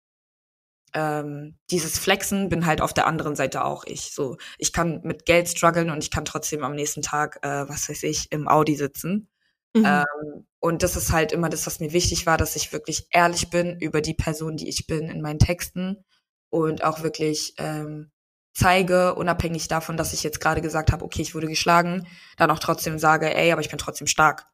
ähm, 0.95 1.59
dieses 1.71 1.99
Flexen 1.99 2.49
bin 2.49 2.65
halt 2.67 2.81
auf 2.81 2.95
der 2.95 3.07
anderen 3.07 3.37
Seite 3.37 3.65
auch 3.65 3.85
ich. 3.85 4.13
So, 4.15 4.37
ich 4.59 4.73
kann 4.73 5.01
mit 5.05 5.27
Geld 5.27 5.49
strugglen 5.49 5.91
und 5.91 6.03
ich 6.03 6.11
kann 6.11 6.25
trotzdem 6.25 6.63
am 6.65 6.75
nächsten 6.75 7.03
Tag, 7.03 7.39
äh, 7.43 7.69
was 7.69 7.89
weiß 7.89 8.03
ich, 8.05 8.33
im 8.33 8.49
Audi 8.49 8.77
sitzen. 8.77 9.29
Mhm. 9.75 9.85
Ähm, 9.87 10.47
und 10.61 10.83
das 10.83 10.97
ist 10.97 11.13
halt 11.13 11.33
immer 11.33 11.49
das, 11.51 11.67
was 11.67 11.81
mir 11.81 11.93
wichtig 11.93 12.27
war, 12.27 12.39
dass 12.39 12.57
ich 12.57 12.73
wirklich 12.73 13.07
ehrlich 13.11 13.51
bin 13.51 13.79
über 13.81 14.01
die 14.01 14.15
Person, 14.15 14.57
die 14.57 14.69
ich 14.69 14.87
bin 14.87 15.09
in 15.11 15.21
meinen 15.23 15.39
Texten 15.39 16.05
und 16.51 16.83
auch 16.85 17.03
wirklich 17.03 17.55
ähm, 17.59 18.11
zeige, 18.55 19.15
unabhängig 19.17 19.69
davon, 19.69 19.97
dass 19.99 20.15
ich 20.15 20.23
jetzt 20.23 20.41
gerade 20.41 20.63
gesagt 20.63 20.93
habe, 20.93 21.05
okay, 21.05 21.23
ich 21.23 21.35
wurde 21.35 21.49
geschlagen, 21.49 22.07
dann 22.39 22.51
auch 22.51 22.59
trotzdem 22.59 22.99
sage, 22.99 23.35
ey, 23.35 23.53
aber 23.53 23.61
ich 23.61 23.69
bin 23.71 23.79
trotzdem 23.79 24.07
stark. 24.07 24.47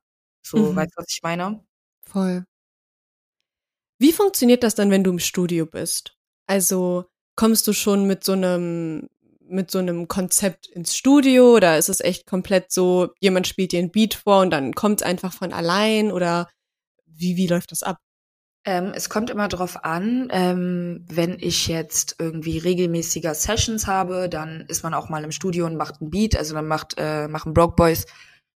So, 0.42 0.72
Mhm. 0.72 0.76
weißt 0.76 0.92
du, 0.96 1.00
was 1.00 1.06
ich 1.10 1.20
meine? 1.22 1.64
Voll. 2.06 2.44
Wie 4.02 4.12
funktioniert 4.12 4.64
das 4.64 4.74
dann, 4.74 4.90
wenn 4.90 5.04
du 5.04 5.12
im 5.12 5.20
Studio 5.20 5.64
bist? 5.64 6.16
Also 6.48 7.04
kommst 7.36 7.68
du 7.68 7.72
schon 7.72 8.04
mit 8.04 8.24
so 8.24 8.32
einem 8.32 9.08
mit 9.48 9.70
so 9.70 9.78
einem 9.78 10.08
Konzept 10.08 10.66
ins 10.66 10.96
Studio 10.96 11.54
oder 11.54 11.78
ist 11.78 11.88
es 11.88 12.00
echt 12.00 12.26
komplett 12.26 12.72
so, 12.72 13.10
jemand 13.20 13.46
spielt 13.46 13.70
dir 13.70 13.78
ein 13.78 13.92
Beat 13.92 14.14
vor 14.14 14.40
und 14.40 14.50
dann 14.50 14.74
kommt 14.74 15.02
es 15.02 15.06
einfach 15.06 15.32
von 15.32 15.52
allein 15.52 16.10
oder 16.10 16.48
wie, 17.06 17.36
wie 17.36 17.46
läuft 17.46 17.70
das 17.70 17.84
ab? 17.84 17.98
Ähm, 18.64 18.92
es 18.92 19.08
kommt 19.08 19.30
immer 19.30 19.46
drauf 19.46 19.84
an, 19.84 20.26
ähm, 20.32 21.04
wenn 21.08 21.38
ich 21.38 21.68
jetzt 21.68 22.16
irgendwie 22.18 22.58
regelmäßiger 22.58 23.34
Sessions 23.34 23.86
habe, 23.86 24.28
dann 24.28 24.64
ist 24.66 24.82
man 24.82 24.94
auch 24.94 25.10
mal 25.10 25.22
im 25.22 25.32
Studio 25.32 25.66
und 25.66 25.76
macht 25.76 26.00
ein 26.00 26.10
Beat. 26.10 26.36
Also 26.36 26.54
dann 26.54 26.66
macht, 26.66 26.94
äh, 26.98 27.28
machen 27.28 27.54
Broke 27.54 27.76
Boys 27.76 28.06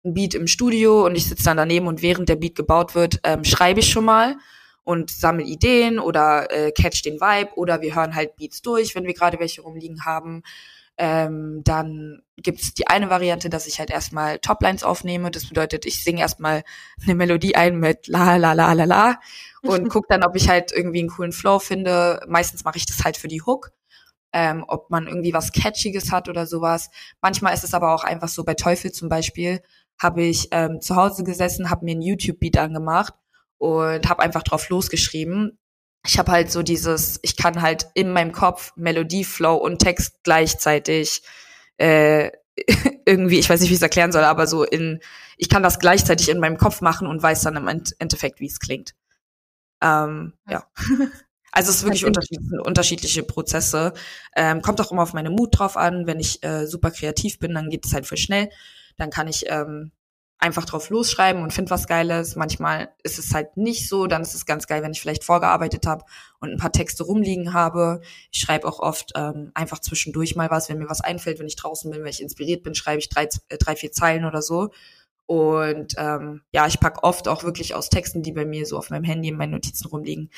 ein 0.04 0.16
Beat 0.16 0.34
im 0.34 0.48
Studio 0.48 1.06
und 1.06 1.14
ich 1.16 1.30
sitze 1.30 1.44
dann 1.44 1.58
daneben 1.58 1.86
und 1.86 2.02
während 2.02 2.30
der 2.30 2.36
Beat 2.36 2.56
gebaut 2.56 2.96
wird, 2.96 3.20
ähm, 3.24 3.44
schreibe 3.44 3.82
ich 3.82 3.92
schon 3.92 4.06
mal 4.06 4.38
und 4.86 5.10
sammle 5.10 5.44
Ideen 5.44 6.00
oder 6.00 6.50
äh, 6.52 6.72
catch 6.72 7.04
den 7.04 7.20
Vibe 7.20 7.56
oder 7.56 7.82
wir 7.82 7.96
hören 7.96 8.16
halt 8.16 8.38
Beats 8.38 8.62
durch, 8.62 8.96
wenn 8.96 9.06
wir 9.06 9.14
gerade 9.14 9.40
welche 9.40 9.62
rumliegen 9.62 10.06
haben. 10.06 10.44
Ähm, 10.98 11.62
dann 11.66 12.22
gibt's 12.38 12.74
die 12.74 12.88
eine 12.88 13.10
Variante, 13.10 13.50
dass 13.50 13.68
ich 13.68 13.80
halt 13.80 13.90
erstmal 13.90 14.40
Toplines 14.40 14.84
aufnehme. 14.84 15.32
Das 15.32 15.50
bedeutet, 15.50 15.86
ich 15.86 16.04
singe 16.04 16.22
erstmal 16.22 16.64
eine 17.04 17.16
Melodie 17.16 17.56
ein 17.56 17.80
mit 17.80 18.08
la 18.08 18.38
la 18.38 18.54
la 18.54 18.72
la 18.74 18.86
la 18.86 19.20
und 19.64 19.90
guck 19.90 20.08
dann, 20.08 20.24
ob 20.24 20.36
ich 20.36 20.48
halt 20.48 20.72
irgendwie 20.72 21.00
einen 21.00 21.10
coolen 21.10 21.34
Flow 21.34 21.60
finde. 21.60 22.22
Meistens 22.28 22.64
mache 22.64 22.78
ich 22.78 22.86
das 22.86 23.04
halt 23.04 23.18
für 23.18 23.28
die 23.28 23.42
Hook. 23.42 23.72
Ähm, 24.34 24.66
ob 24.68 24.90
man 24.90 25.08
irgendwie 25.08 25.34
was 25.34 25.54
Catchiges 25.54 26.12
hat 26.12 26.28
oder 26.30 26.46
sowas. 26.46 26.90
Manchmal 27.22 27.54
ist 27.54 27.64
es 27.64 27.74
aber 27.74 27.96
auch 27.96 28.04
einfach 28.04 28.28
so, 28.28 28.44
bei 28.44 28.54
Teufel 28.54 28.92
zum 28.92 29.08
Beispiel, 29.08 29.62
habe 29.98 30.24
ich 30.24 30.50
ähm, 30.52 30.82
zu 30.82 30.98
Hause 30.98 31.24
gesessen, 31.24 31.70
habe 31.70 31.86
mir 31.86 31.92
einen 31.92 32.02
YouTube-Beat 32.02 32.58
angemacht 32.58 33.14
und 33.58 34.08
habe 34.10 34.22
einfach 34.22 34.44
drauf 34.44 34.70
losgeschrieben. 34.70 35.58
Ich 36.06 36.20
habe 36.20 36.32
halt 36.32 36.52
so 36.52 36.62
dieses, 36.62 37.20
ich 37.24 37.36
kann 37.36 37.62
halt 37.62 37.88
in 37.94 38.12
meinem 38.12 38.32
Kopf 38.32 38.74
Melodie, 38.76 39.24
Flow 39.24 39.56
und 39.56 39.80
Text 39.80 40.24
gleichzeitig 40.24 41.24
äh, 41.78 42.32
irgendwie, 43.06 43.40
ich 43.40 43.50
weiß 43.50 43.60
nicht, 43.60 43.70
wie 43.70 43.74
ich 43.74 43.80
es 43.80 43.84
erklären 43.84 44.12
soll, 44.12 44.24
aber 44.24 44.48
so 44.48 44.64
in, 44.64 45.00
ich 45.38 45.50
kann 45.50 45.64
das 45.64 45.80
gleichzeitig 45.80 46.30
in 46.30 46.40
meinem 46.40 46.58
Kopf 46.58 46.82
machen 46.82 47.08
und 47.08 47.22
weiß 47.22 47.42
dann 47.42 47.58
im 47.58 47.68
End 47.68 47.96
Endeffekt, 48.00 48.40
wie 48.40 48.48
es 48.48 48.60
klingt. 48.60 48.96
Ähm, 49.82 50.34
ja. 50.50 50.66
Also 51.58 51.70
es 51.70 51.78
ist 51.78 51.84
wirklich 51.86 52.04
unterschiedliche, 52.04 52.62
unterschiedliche 52.66 53.24
Prozesse. 53.24 53.94
Ähm, 54.36 54.62
kommt 54.62 54.82
auch 54.82 54.92
immer 54.92 55.04
auf 55.04 55.14
meine 55.14 55.30
Mut 55.30 55.58
drauf 55.58 55.78
an. 55.78 56.06
Wenn 56.06 56.20
ich 56.20 56.44
äh, 56.44 56.68
super 56.68 56.92
kreativ 56.92 57.40
bin, 57.40 57.54
dann 57.54 57.70
geht 57.70 57.86
es 57.86 57.94
halt 57.94 58.06
voll 58.06 58.18
schnell. 58.18 58.50
Dann 58.98 59.10
kann 59.10 59.30
ich 59.30 59.46
ähm, 59.48 59.94
einfach 60.38 60.66
drauf 60.66 60.90
losschreiben 60.90 61.42
und 61.42 61.54
finde 61.54 61.72
was 61.72 61.88
Geiles. 61.88 62.36
Manchmal 62.36 62.90
ist 63.04 63.20
es 63.20 63.34
halt 63.34 63.58
nicht 63.58 63.88
so. 63.88 64.08
Dann 64.08 64.22
ist 64.22 64.36
es 64.36 64.46
ganz 64.46 64.68
geil, 64.68 64.84
wenn 64.84 64.92
ich 64.92 65.02
vielleicht 65.02 65.24
vorgearbeitet 65.24 65.88
habe 65.88 66.06
und 66.40 66.52
ein 66.52 66.58
paar 66.58 66.72
Texte 66.72 67.04
rumliegen 67.04 67.54
habe. 67.54 68.02
Ich 68.32 68.42
schreibe 68.42 68.68
auch 68.68 68.80
oft 68.80 69.14
ähm, 69.16 69.52
einfach 69.54 69.80
zwischendurch 69.80 70.36
mal 70.36 70.52
was, 70.52 70.70
wenn 70.70 70.78
mir 70.78 70.90
was 70.90 71.02
einfällt, 71.02 71.40
wenn 71.40 71.48
ich 71.48 71.56
draußen 71.56 71.90
bin, 71.90 72.02
wenn 72.02 72.10
ich 72.10 72.22
inspiriert 72.22 72.64
bin, 72.64 72.76
schreibe 72.76 73.00
ich 73.00 73.10
drei, 73.10 73.30
äh, 73.50 73.58
drei 73.58 73.76
vier 73.76 73.92
Zeilen 73.92 74.26
oder 74.26 74.42
so. 74.42 74.72
Und 75.26 75.96
ähm, 75.98 76.42
ja, 76.52 76.68
ich 76.68 76.80
pack 76.80 77.04
oft 77.04 77.28
auch 77.28 77.44
wirklich 77.44 77.74
aus 77.74 77.90
Texten, 77.90 78.22
die 78.22 78.32
bei 78.32 78.46
mir 78.46 78.66
so 78.66 78.78
auf 78.78 78.90
meinem 78.90 79.06
Handy 79.06 79.30
in 79.30 79.38
meinen 79.38 79.52
Notizen 79.52 79.88
rumliegen, 79.88 80.30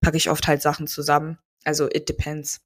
packe 0.00 0.16
ich 0.16 0.30
oft 0.30 0.46
halt 0.46 0.62
Sachen 0.62 0.86
zusammen. 0.86 1.38
Also 1.64 1.86
it 1.86 2.08
depends. 2.08 2.60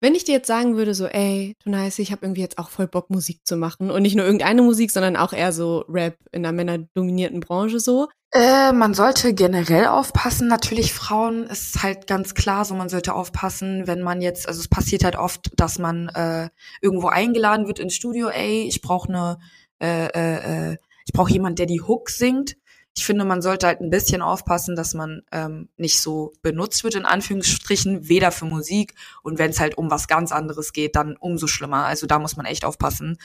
Wenn 0.00 0.14
ich 0.14 0.24
dir 0.24 0.34
jetzt 0.34 0.46
sagen 0.46 0.76
würde, 0.76 0.94
so, 0.94 1.06
ey, 1.06 1.56
Tunais, 1.62 1.98
ich 1.98 2.12
habe 2.12 2.24
irgendwie 2.24 2.40
jetzt 2.40 2.58
auch 2.58 2.70
voll 2.70 2.86
Bock, 2.86 3.10
Musik 3.10 3.40
zu 3.44 3.56
machen. 3.56 3.90
Und 3.90 4.02
nicht 4.02 4.14
nur 4.14 4.24
irgendeine 4.24 4.62
Musik, 4.62 4.92
sondern 4.92 5.16
auch 5.16 5.32
eher 5.32 5.52
so 5.52 5.84
Rap 5.88 6.16
in 6.30 6.46
einer 6.46 6.52
männerdominierten 6.52 7.40
Branche 7.40 7.80
so. 7.80 8.08
Äh, 8.30 8.72
man 8.72 8.94
sollte 8.94 9.32
generell 9.34 9.86
aufpassen. 9.86 10.48
Natürlich 10.48 10.92
Frauen 10.92 11.44
ist 11.44 11.82
halt 11.82 12.06
ganz 12.06 12.34
klar 12.34 12.64
so, 12.64 12.74
man 12.74 12.90
sollte 12.90 13.14
aufpassen, 13.14 13.86
wenn 13.86 14.02
man 14.02 14.20
jetzt, 14.20 14.46
also 14.46 14.60
es 14.60 14.68
passiert 14.68 15.02
halt 15.02 15.16
oft, 15.16 15.50
dass 15.56 15.78
man 15.78 16.08
äh, 16.10 16.48
irgendwo 16.82 17.08
eingeladen 17.08 17.66
wird 17.66 17.78
ins 17.78 17.94
Studio, 17.94 18.28
ey, 18.28 18.64
ich 18.68 18.82
brauche 18.82 19.08
eine, 19.08 19.38
äh, 19.80 20.06
äh, 20.08 20.72
äh, 20.72 20.76
ich 21.06 21.12
brauche 21.12 21.32
jemand, 21.32 21.58
der 21.58 21.66
die 21.66 21.80
Hook 21.80 22.10
singt. 22.10 22.56
Ich 22.98 23.06
finde, 23.06 23.24
man 23.24 23.42
sollte 23.42 23.68
halt 23.68 23.80
ein 23.80 23.90
bisschen 23.90 24.22
aufpassen, 24.22 24.74
dass 24.74 24.92
man 24.92 25.22
ähm, 25.30 25.68
nicht 25.76 26.00
so 26.00 26.32
benutzt 26.42 26.82
wird, 26.82 26.96
in 26.96 27.04
Anführungsstrichen, 27.04 28.08
weder 28.08 28.32
für 28.32 28.44
Musik 28.44 28.94
und 29.22 29.38
wenn 29.38 29.50
es 29.50 29.60
halt 29.60 29.78
um 29.78 29.88
was 29.88 30.08
ganz 30.08 30.32
anderes 30.32 30.72
geht, 30.72 30.96
dann 30.96 31.16
umso 31.16 31.46
schlimmer. 31.46 31.86
Also 31.86 32.08
da 32.08 32.18
muss 32.18 32.36
man 32.36 32.44
echt 32.44 32.64
aufpassen. 32.64 33.16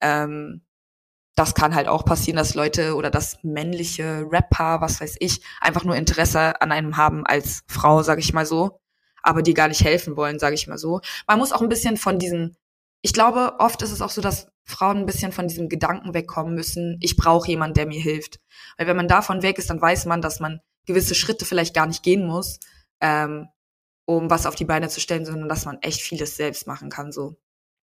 Ähm, 0.00 0.62
das 1.34 1.54
kann 1.54 1.74
halt 1.74 1.88
auch 1.88 2.06
passieren, 2.06 2.38
dass 2.38 2.54
Leute 2.54 2.94
oder 2.94 3.10
das 3.10 3.36
männliche 3.42 4.26
Rapper, 4.30 4.80
was 4.80 4.98
weiß 4.98 5.16
ich, 5.20 5.42
einfach 5.60 5.84
nur 5.84 5.94
Interesse 5.94 6.58
an 6.62 6.72
einem 6.72 6.96
haben 6.96 7.26
als 7.26 7.64
Frau, 7.68 8.02
sag 8.02 8.20
ich 8.20 8.32
mal 8.32 8.46
so, 8.46 8.80
aber 9.22 9.42
die 9.42 9.52
gar 9.52 9.68
nicht 9.68 9.84
helfen 9.84 10.16
wollen, 10.16 10.38
sag 10.38 10.54
ich 10.54 10.68
mal 10.68 10.78
so. 10.78 11.02
Man 11.26 11.38
muss 11.38 11.52
auch 11.52 11.60
ein 11.60 11.68
bisschen 11.68 11.98
von 11.98 12.18
diesen, 12.18 12.56
ich 13.02 13.12
glaube, 13.12 13.54
oft 13.58 13.82
ist 13.82 13.92
es 13.92 14.02
auch 14.02 14.10
so, 14.10 14.20
dass 14.20 14.48
Frauen 14.64 14.98
ein 14.98 15.06
bisschen 15.06 15.32
von 15.32 15.48
diesem 15.48 15.68
Gedanken 15.68 16.14
wegkommen 16.14 16.54
müssen, 16.54 16.98
ich 17.00 17.16
brauche 17.16 17.48
jemanden, 17.48 17.74
der 17.74 17.86
mir 17.86 18.00
hilft. 18.00 18.40
Weil 18.76 18.86
wenn 18.86 18.96
man 18.96 19.08
davon 19.08 19.42
weg 19.42 19.58
ist, 19.58 19.70
dann 19.70 19.80
weiß 19.80 20.06
man, 20.06 20.20
dass 20.20 20.40
man 20.40 20.60
gewisse 20.86 21.14
Schritte 21.14 21.44
vielleicht 21.44 21.74
gar 21.74 21.86
nicht 21.86 22.02
gehen 22.02 22.26
muss, 22.26 22.58
ähm, 23.00 23.48
um 24.04 24.30
was 24.30 24.46
auf 24.46 24.54
die 24.54 24.64
Beine 24.64 24.88
zu 24.88 25.00
stellen, 25.00 25.24
sondern 25.24 25.48
dass 25.48 25.64
man 25.64 25.78
echt 25.80 26.00
vieles 26.00 26.36
selbst 26.36 26.66
machen 26.66 26.90
kann. 26.90 27.12
So 27.12 27.36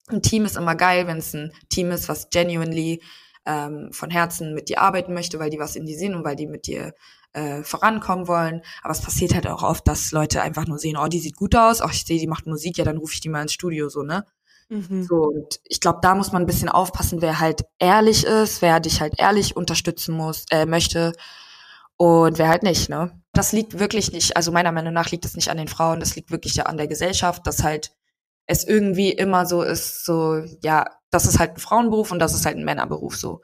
ein 0.08 0.22
Team 0.22 0.44
ist 0.44 0.56
immer 0.56 0.74
geil, 0.74 1.06
wenn 1.06 1.18
es 1.18 1.34
ein 1.34 1.52
Team 1.68 1.90
ist, 1.90 2.08
was 2.08 2.30
genuinely 2.30 3.02
ähm, 3.46 3.92
von 3.92 4.10
Herzen 4.10 4.54
mit 4.54 4.68
dir 4.68 4.80
arbeiten 4.80 5.14
möchte, 5.14 5.38
weil 5.38 5.50
die 5.50 5.58
was 5.58 5.76
in 5.76 5.86
dir 5.86 5.96
sehen 5.96 6.14
und 6.14 6.24
weil 6.24 6.36
die 6.36 6.46
mit 6.46 6.66
dir 6.66 6.94
äh, 7.32 7.62
vorankommen 7.62 8.28
wollen. 8.28 8.62
Aber 8.82 8.92
es 8.92 9.02
passiert 9.02 9.34
halt 9.34 9.46
auch 9.46 9.62
oft, 9.62 9.86
dass 9.88 10.12
Leute 10.12 10.42
einfach 10.42 10.66
nur 10.66 10.78
sehen, 10.78 10.96
oh, 10.96 11.08
die 11.08 11.20
sieht 11.20 11.36
gut 11.36 11.54
aus, 11.54 11.82
oh, 11.82 11.88
ich 11.90 12.04
sehe, 12.04 12.18
die 12.18 12.26
macht 12.26 12.46
Musik, 12.46 12.78
ja, 12.78 12.84
dann 12.84 12.98
rufe 12.98 13.14
ich 13.14 13.20
die 13.20 13.28
mal 13.28 13.42
ins 13.42 13.52
Studio, 13.52 13.88
so, 13.88 14.02
ne? 14.02 14.24
Mhm. 14.70 15.02
So, 15.02 15.16
und 15.16 15.60
ich 15.64 15.80
glaube, 15.80 16.00
da 16.02 16.14
muss 16.14 16.32
man 16.32 16.42
ein 16.42 16.46
bisschen 16.46 16.68
aufpassen, 16.68 17.22
wer 17.22 17.40
halt 17.40 17.62
ehrlich 17.78 18.24
ist, 18.24 18.60
wer 18.60 18.80
dich 18.80 19.00
halt 19.00 19.14
ehrlich 19.18 19.56
unterstützen 19.56 20.14
muss, 20.14 20.44
äh, 20.50 20.66
möchte 20.66 21.12
und 21.96 22.38
wer 22.38 22.48
halt 22.48 22.62
nicht, 22.62 22.88
ne? 22.90 23.20
Das 23.32 23.52
liegt 23.52 23.78
wirklich 23.78 24.12
nicht, 24.12 24.36
also 24.36 24.52
meiner 24.52 24.72
Meinung 24.72 24.92
nach 24.92 25.10
liegt 25.10 25.24
es 25.24 25.36
nicht 25.36 25.50
an 25.50 25.56
den 25.58 25.68
Frauen, 25.68 26.00
das 26.00 26.16
liegt 26.16 26.30
wirklich 26.30 26.54
ja 26.56 26.64
an 26.66 26.76
der 26.76 26.88
Gesellschaft, 26.88 27.46
dass 27.46 27.62
halt 27.64 27.92
es 28.46 28.64
irgendwie 28.66 29.10
immer 29.12 29.46
so 29.46 29.62
ist, 29.62 30.04
so, 30.04 30.42
ja, 30.62 30.86
das 31.10 31.26
ist 31.26 31.38
halt 31.38 31.52
ein 31.52 31.60
Frauenberuf 31.60 32.12
und 32.12 32.18
das 32.20 32.34
ist 32.34 32.46
halt 32.46 32.56
ein 32.56 32.64
Männerberuf, 32.64 33.16
so. 33.16 33.42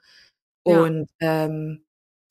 Ja. 0.66 0.82
Und 0.82 1.08
ähm, 1.20 1.84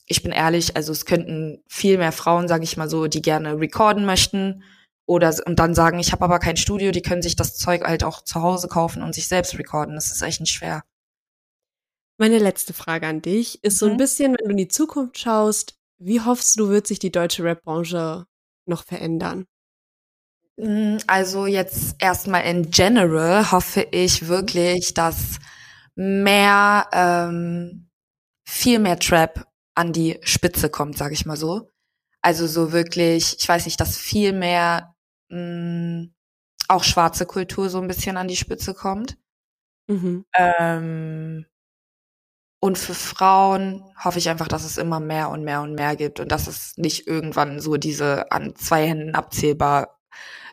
ich 0.06 0.22
bin 0.22 0.32
ehrlich, 0.32 0.76
also 0.76 0.92
es 0.92 1.06
könnten 1.06 1.62
viel 1.68 1.98
mehr 1.98 2.12
Frauen, 2.12 2.48
sage 2.48 2.64
ich 2.64 2.76
mal 2.76 2.90
so, 2.90 3.06
die 3.08 3.22
gerne 3.22 3.58
recorden 3.60 4.04
möchten 4.06 4.62
oder 5.06 5.34
und 5.46 5.58
dann 5.58 5.74
sagen, 5.74 5.98
ich 5.98 6.12
habe 6.12 6.24
aber 6.24 6.38
kein 6.38 6.56
Studio, 6.56 6.90
die 6.90 7.02
können 7.02 7.22
sich 7.22 7.36
das 7.36 7.56
Zeug 7.56 7.82
halt 7.84 8.04
auch 8.04 8.22
zu 8.22 8.42
Hause 8.42 8.68
kaufen 8.68 9.02
und 9.02 9.14
sich 9.14 9.28
selbst 9.28 9.58
recorden. 9.58 9.94
Das 9.94 10.10
ist 10.10 10.22
echt 10.22 10.40
nicht 10.40 10.52
schwer. 10.52 10.84
Meine 12.18 12.38
letzte 12.38 12.72
Frage 12.74 13.06
an 13.06 13.22
dich 13.22 13.62
ist 13.64 13.78
so 13.78 13.86
ein 13.86 13.92
Mhm. 13.94 13.98
bisschen, 13.98 14.32
wenn 14.32 14.44
du 14.46 14.50
in 14.52 14.56
die 14.56 14.68
Zukunft 14.68 15.18
schaust, 15.18 15.76
wie 15.98 16.20
hoffst 16.20 16.58
du, 16.58 16.68
wird 16.68 16.86
sich 16.86 16.98
die 16.98 17.10
deutsche 17.12 17.42
Rap-Branche 17.44 18.26
noch 18.66 18.84
verändern? 18.84 19.46
Mm, 20.56 20.98
Also 21.06 21.46
jetzt 21.46 21.96
erstmal 21.98 22.44
in 22.44 22.70
general 22.70 23.50
hoffe 23.50 23.86
ich 23.90 24.28
wirklich, 24.28 24.94
dass 24.94 25.38
mehr, 25.96 26.86
ähm, 26.92 27.90
viel 28.46 28.78
mehr 28.78 28.98
Trap 28.98 29.46
an 29.74 29.92
die 29.92 30.18
Spitze 30.22 30.70
kommt, 30.70 30.96
sage 30.98 31.14
ich 31.14 31.26
mal 31.26 31.36
so. 31.36 31.70
Also 32.22 32.46
so 32.46 32.72
wirklich, 32.72 33.36
ich 33.40 33.48
weiß 33.48 33.66
nicht, 33.66 33.80
dass 33.80 33.98
viel 33.98 34.32
mehr 34.32 34.93
mh, 35.28 36.08
auch 36.68 36.84
schwarze 36.84 37.26
Kultur 37.26 37.70
so 37.70 37.80
ein 37.80 37.88
bisschen 37.88 38.16
an 38.16 38.28
die 38.28 38.36
Spitze 38.36 38.74
kommt. 38.74 39.18
Mhm. 39.88 40.24
Ähm, 40.36 41.46
und 42.60 42.78
für 42.78 42.94
Frauen 42.94 43.82
hoffe 44.02 44.18
ich 44.18 44.28
einfach, 44.30 44.48
dass 44.48 44.64
es 44.64 44.78
immer 44.78 44.98
mehr 44.98 45.28
und 45.30 45.44
mehr 45.44 45.60
und 45.60 45.74
mehr 45.74 45.96
gibt 45.96 46.18
und 46.20 46.32
dass 46.32 46.46
es 46.46 46.76
nicht 46.78 47.06
irgendwann 47.06 47.60
so 47.60 47.76
diese 47.76 48.30
an 48.32 48.54
zwei 48.56 48.86
Händen 48.86 49.14
abzählbar, 49.14 49.98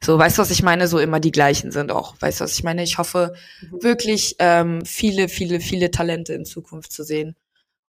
so, 0.04 0.18
weißt 0.20 0.38
du, 0.38 0.42
was 0.44 0.52
ich 0.52 0.64
meine? 0.64 0.88
So 0.88 1.00
immer 1.00 1.20
die 1.20 1.32
gleichen 1.32 1.72
sind 1.72 1.92
auch. 1.92 2.16
Weißt 2.22 2.40
du, 2.42 2.46
was 2.46 2.54
ich 2.54 2.64
meine? 2.64 2.84
Ich 2.84 2.98
hoffe 3.00 3.34
Mhm. 3.62 3.84
wirklich 3.84 4.36
ähm, 4.40 4.86
viele, 4.86 5.30
viele, 5.30 5.60
viele 5.62 5.92
Talente 5.92 6.34
in 6.34 6.46
Zukunft 6.46 6.92
zu 6.92 7.04
sehen 7.04 7.36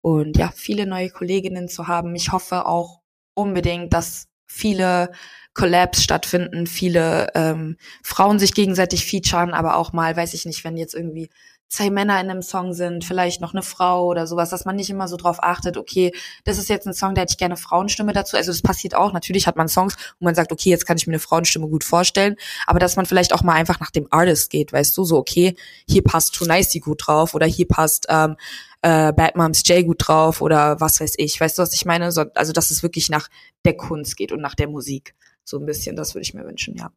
und 0.01 0.37
ja, 0.37 0.51
viele 0.55 0.87
neue 0.87 1.11
Kolleginnen 1.11 1.69
zu 1.69 1.87
haben. 1.89 2.15
Ich 2.15 2.31
hoffe 2.33 2.67
auch 2.67 3.01
unbedingt, 3.35 3.93
dass 3.93 4.28
viele 4.49 5.11
Collabs 5.53 6.03
stattfinden, 6.03 6.67
viele 6.67 7.27
ähm, 7.35 7.77
Frauen 8.03 8.39
sich 8.39 8.53
gegenseitig 8.53 9.05
featuren, 9.05 9.53
aber 9.53 9.75
auch 9.77 9.93
mal, 9.93 10.15
weiß 10.15 10.33
ich 10.33 10.45
nicht, 10.45 10.63
wenn 10.63 10.77
jetzt 10.77 10.93
irgendwie 10.93 11.29
zwei 11.69 11.91
Männer 11.91 12.19
in 12.19 12.29
einem 12.29 12.41
Song 12.41 12.73
sind, 12.73 13.05
vielleicht 13.05 13.41
noch 13.41 13.53
eine 13.53 13.61
Frau 13.61 14.07
oder 14.07 14.25
sowas, 14.25 14.49
dass 14.49 14.65
man 14.65 14.75
nicht 14.75 14.89
immer 14.89 15.07
so 15.07 15.17
drauf 15.17 15.37
achtet, 15.41 15.77
okay, 15.77 16.11
das 16.43 16.57
ist 16.57 16.67
jetzt 16.67 16.87
ein 16.87 16.93
Song, 16.93 17.13
da 17.13 17.21
hätte 17.21 17.33
ich 17.33 17.37
gerne 17.37 17.57
Frauenstimme 17.57 18.11
dazu. 18.11 18.37
Also 18.37 18.51
das 18.51 18.63
passiert 18.63 18.95
auch. 18.95 19.13
Natürlich 19.13 19.45
hat 19.45 19.55
man 19.55 19.67
Songs, 19.67 19.95
wo 20.19 20.25
man 20.25 20.33
sagt, 20.35 20.51
okay, 20.51 20.71
jetzt 20.71 20.87
kann 20.87 20.97
ich 20.97 21.05
mir 21.05 21.13
eine 21.13 21.19
Frauenstimme 21.19 21.67
gut 21.67 21.83
vorstellen, 21.83 22.35
aber 22.65 22.79
dass 22.79 22.95
man 22.95 23.05
vielleicht 23.05 23.33
auch 23.33 23.43
mal 23.43 23.53
einfach 23.53 23.79
nach 23.79 23.91
dem 23.91 24.07
Artist 24.09 24.49
geht, 24.49 24.73
weißt 24.73 24.97
du, 24.97 25.03
so 25.03 25.17
okay, 25.17 25.55
hier 25.87 26.03
passt 26.03 26.33
Too 26.33 26.45
Nicey 26.45 26.79
gut 26.79 27.05
drauf 27.05 27.35
oder 27.35 27.45
hier 27.45 27.67
passt 27.67 28.07
ähm, 28.09 28.35
äh, 28.81 29.13
Bad 29.13 29.35
Moms 29.35 29.61
J 29.67 29.85
gut 29.85 30.07
drauf 30.07 30.41
oder 30.41 30.79
was 30.81 30.99
weiß 30.99 31.13
ich. 31.17 31.39
Weißt 31.39 31.57
du, 31.57 31.61
was 31.61 31.73
ich 31.73 31.85
meine? 31.85 32.11
So, 32.11 32.25
also 32.33 32.51
dass 32.51 32.71
es 32.71 32.81
wirklich 32.81 33.09
nach 33.09 33.29
der 33.63 33.77
Kunst 33.77 34.17
geht 34.17 34.31
und 34.31 34.41
nach 34.41 34.55
der 34.55 34.67
Musik. 34.67 35.13
So 35.43 35.57
ein 35.59 35.65
bisschen, 35.65 35.95
das 35.95 36.15
würde 36.15 36.23
ich 36.23 36.33
mir 36.33 36.45
wünschen, 36.45 36.75
ja. 36.75 36.91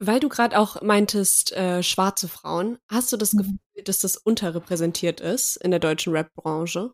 Weil 0.00 0.20
du 0.20 0.28
gerade 0.28 0.58
auch 0.58 0.80
meintest, 0.82 1.52
äh, 1.52 1.82
schwarze 1.82 2.28
Frauen, 2.28 2.78
hast 2.88 3.12
du 3.12 3.16
das 3.16 3.32
Mhm. 3.32 3.38
Gefühl, 3.38 3.84
dass 3.84 3.98
das 3.98 4.16
unterrepräsentiert 4.16 5.20
ist 5.20 5.56
in 5.56 5.70
der 5.70 5.80
deutschen 5.80 6.12
Rap-Branche? 6.12 6.92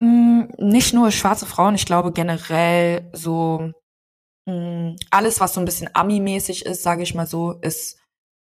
Mm, 0.00 0.44
Nicht 0.58 0.94
nur 0.94 1.10
schwarze 1.10 1.44
Frauen, 1.46 1.74
ich 1.74 1.84
glaube 1.86 2.12
generell 2.12 3.10
so 3.12 3.72
mm, 4.46 4.96
alles, 5.10 5.40
was 5.40 5.54
so 5.54 5.60
ein 5.60 5.66
bisschen 5.66 5.90
Ami-mäßig 5.94 6.64
ist, 6.64 6.82
sage 6.82 7.02
ich 7.02 7.14
mal 7.14 7.26
so, 7.26 7.52
ist 7.60 7.98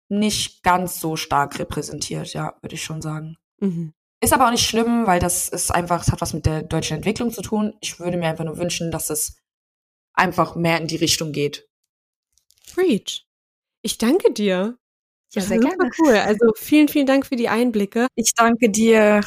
nicht 0.10 0.64
ganz 0.64 1.00
so 1.00 1.16
stark 1.18 1.60
repräsentiert, 1.60 2.34
ja, 2.34 2.56
würde 2.62 2.76
ich 2.76 2.84
schon 2.84 3.02
sagen. 3.02 3.38
Mhm. 3.60 3.94
Ist 4.24 4.34
aber 4.34 4.48
auch 4.48 4.52
nicht 4.52 4.66
schlimm, 4.68 5.08
weil 5.08 5.20
das 5.20 5.50
ist 5.50 5.72
einfach, 5.72 6.02
es 6.04 6.12
hat 6.12 6.22
was 6.22 6.34
mit 6.34 6.46
der 6.46 6.62
deutschen 6.64 6.98
Entwicklung 6.98 7.32
zu 7.32 7.42
tun. 7.42 7.74
Ich 7.82 8.00
würde 8.00 8.18
mir 8.18 8.28
einfach 8.30 8.46
nur 8.46 8.58
wünschen, 8.58 8.92
dass 8.92 9.10
es 9.10 9.36
einfach 10.14 10.56
mehr 10.56 10.80
in 10.80 10.88
die 10.88 10.98
Richtung 10.98 11.32
geht. 11.32 11.68
Preach. 12.74 13.26
Ich 13.82 13.98
danke 13.98 14.32
dir. 14.32 14.78
Ja, 15.34 15.41
Das 15.41 15.48
sehr 15.48 15.60
gerne. 15.60 15.89
cool. 16.00 16.15
Also 16.15 16.52
vielen, 16.56 16.88
vielen 16.88 17.08
Dank 17.08 17.26
für 17.26 17.36
die 17.36 17.50
Einblicke. 17.50 18.08
Ich 18.15 18.34
danke 18.36 18.70
dir. 18.70 19.22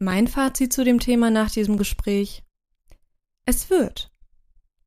Mein 0.00 0.26
Fazit 0.26 0.72
zu 0.72 0.84
dem 0.84 0.98
Thema 0.98 1.30
nach 1.30 1.50
diesem 1.50 1.76
Gespräch. 1.76 2.42
Es 3.46 3.70
wird. 3.70 4.10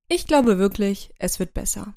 Ich 0.09 0.27
glaube 0.27 0.57
wirklich, 0.57 1.11
es 1.19 1.39
wird 1.39 1.53
besser. 1.53 1.93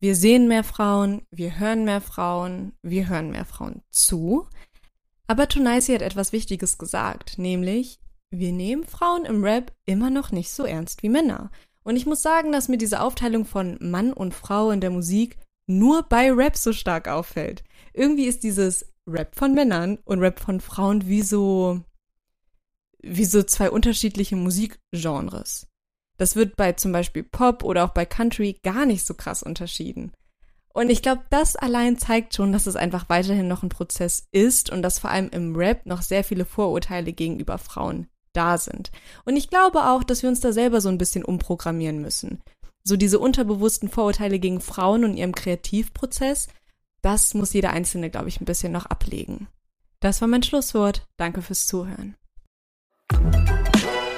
Wir 0.00 0.16
sehen 0.16 0.48
mehr 0.48 0.64
Frauen, 0.64 1.22
wir 1.30 1.58
hören 1.58 1.84
mehr 1.84 2.00
Frauen, 2.00 2.72
wir 2.82 3.08
hören 3.08 3.30
mehr 3.30 3.44
Frauen 3.44 3.82
zu. 3.90 4.48
Aber 5.28 5.48
Tunaisi 5.48 5.92
hat 5.92 6.02
etwas 6.02 6.32
Wichtiges 6.32 6.76
gesagt, 6.76 7.38
nämlich, 7.38 8.00
wir 8.30 8.52
nehmen 8.52 8.84
Frauen 8.84 9.24
im 9.24 9.44
Rap 9.44 9.72
immer 9.86 10.10
noch 10.10 10.32
nicht 10.32 10.50
so 10.50 10.64
ernst 10.64 11.02
wie 11.02 11.08
Männer. 11.08 11.50
Und 11.84 11.96
ich 11.96 12.06
muss 12.06 12.22
sagen, 12.22 12.52
dass 12.52 12.68
mir 12.68 12.78
diese 12.78 13.00
Aufteilung 13.00 13.44
von 13.44 13.76
Mann 13.80 14.12
und 14.12 14.34
Frau 14.34 14.70
in 14.70 14.80
der 14.80 14.90
Musik 14.90 15.38
nur 15.66 16.02
bei 16.04 16.30
Rap 16.32 16.56
so 16.56 16.72
stark 16.72 17.08
auffällt. 17.08 17.64
Irgendwie 17.92 18.26
ist 18.26 18.42
dieses 18.42 18.86
Rap 19.06 19.34
von 19.34 19.54
Männern 19.54 19.98
und 20.04 20.20
Rap 20.20 20.40
von 20.40 20.60
Frauen 20.60 21.06
wie 21.06 21.22
so, 21.22 21.80
wie 23.02 23.24
so 23.24 23.42
zwei 23.42 23.70
unterschiedliche 23.70 24.36
Musikgenres. 24.36 25.66
Das 26.18 26.36
wird 26.36 26.56
bei 26.56 26.72
zum 26.72 26.92
Beispiel 26.92 27.24
Pop 27.24 27.64
oder 27.64 27.84
auch 27.84 27.90
bei 27.90 28.06
Country 28.06 28.58
gar 28.62 28.86
nicht 28.86 29.04
so 29.04 29.14
krass 29.14 29.42
unterschieden. 29.42 30.12
Und 30.68 30.88
ich 30.88 31.02
glaube, 31.02 31.22
das 31.30 31.56
allein 31.56 31.98
zeigt 31.98 32.34
schon, 32.34 32.52
dass 32.52 32.66
es 32.66 32.76
einfach 32.76 33.08
weiterhin 33.08 33.48
noch 33.48 33.62
ein 33.62 33.68
Prozess 33.68 34.28
ist 34.30 34.70
und 34.70 34.82
dass 34.82 35.00
vor 35.00 35.10
allem 35.10 35.28
im 35.30 35.54
Rap 35.54 35.84
noch 35.84 36.00
sehr 36.00 36.24
viele 36.24 36.44
Vorurteile 36.44 37.12
gegenüber 37.12 37.58
Frauen 37.58 38.06
da 38.32 38.58
sind. 38.58 38.90
Und 39.24 39.36
ich 39.36 39.50
glaube 39.50 39.86
auch, 39.86 40.04
dass 40.04 40.22
wir 40.22 40.28
uns 40.28 40.40
da 40.40 40.52
selber 40.52 40.80
so 40.80 40.88
ein 40.88 40.98
bisschen 40.98 41.24
umprogrammieren 41.24 42.00
müssen. 42.00 42.42
So 42.84 42.96
diese 42.96 43.18
unterbewussten 43.18 43.88
Vorurteile 43.88 44.38
gegen 44.38 44.60
Frauen 44.60 45.04
und 45.04 45.16
ihrem 45.16 45.34
Kreativprozess, 45.34 46.48
das 47.00 47.34
muss 47.34 47.52
jeder 47.52 47.70
Einzelne, 47.70 48.10
glaube 48.10 48.28
ich, 48.28 48.40
ein 48.40 48.44
bisschen 48.44 48.72
noch 48.72 48.86
ablegen. 48.86 49.48
Das 50.00 50.20
war 50.20 50.28
mein 50.28 50.42
Schlusswort. 50.42 51.06
Danke 51.16 51.42
fürs 51.42 51.66
Zuhören. 51.66 52.16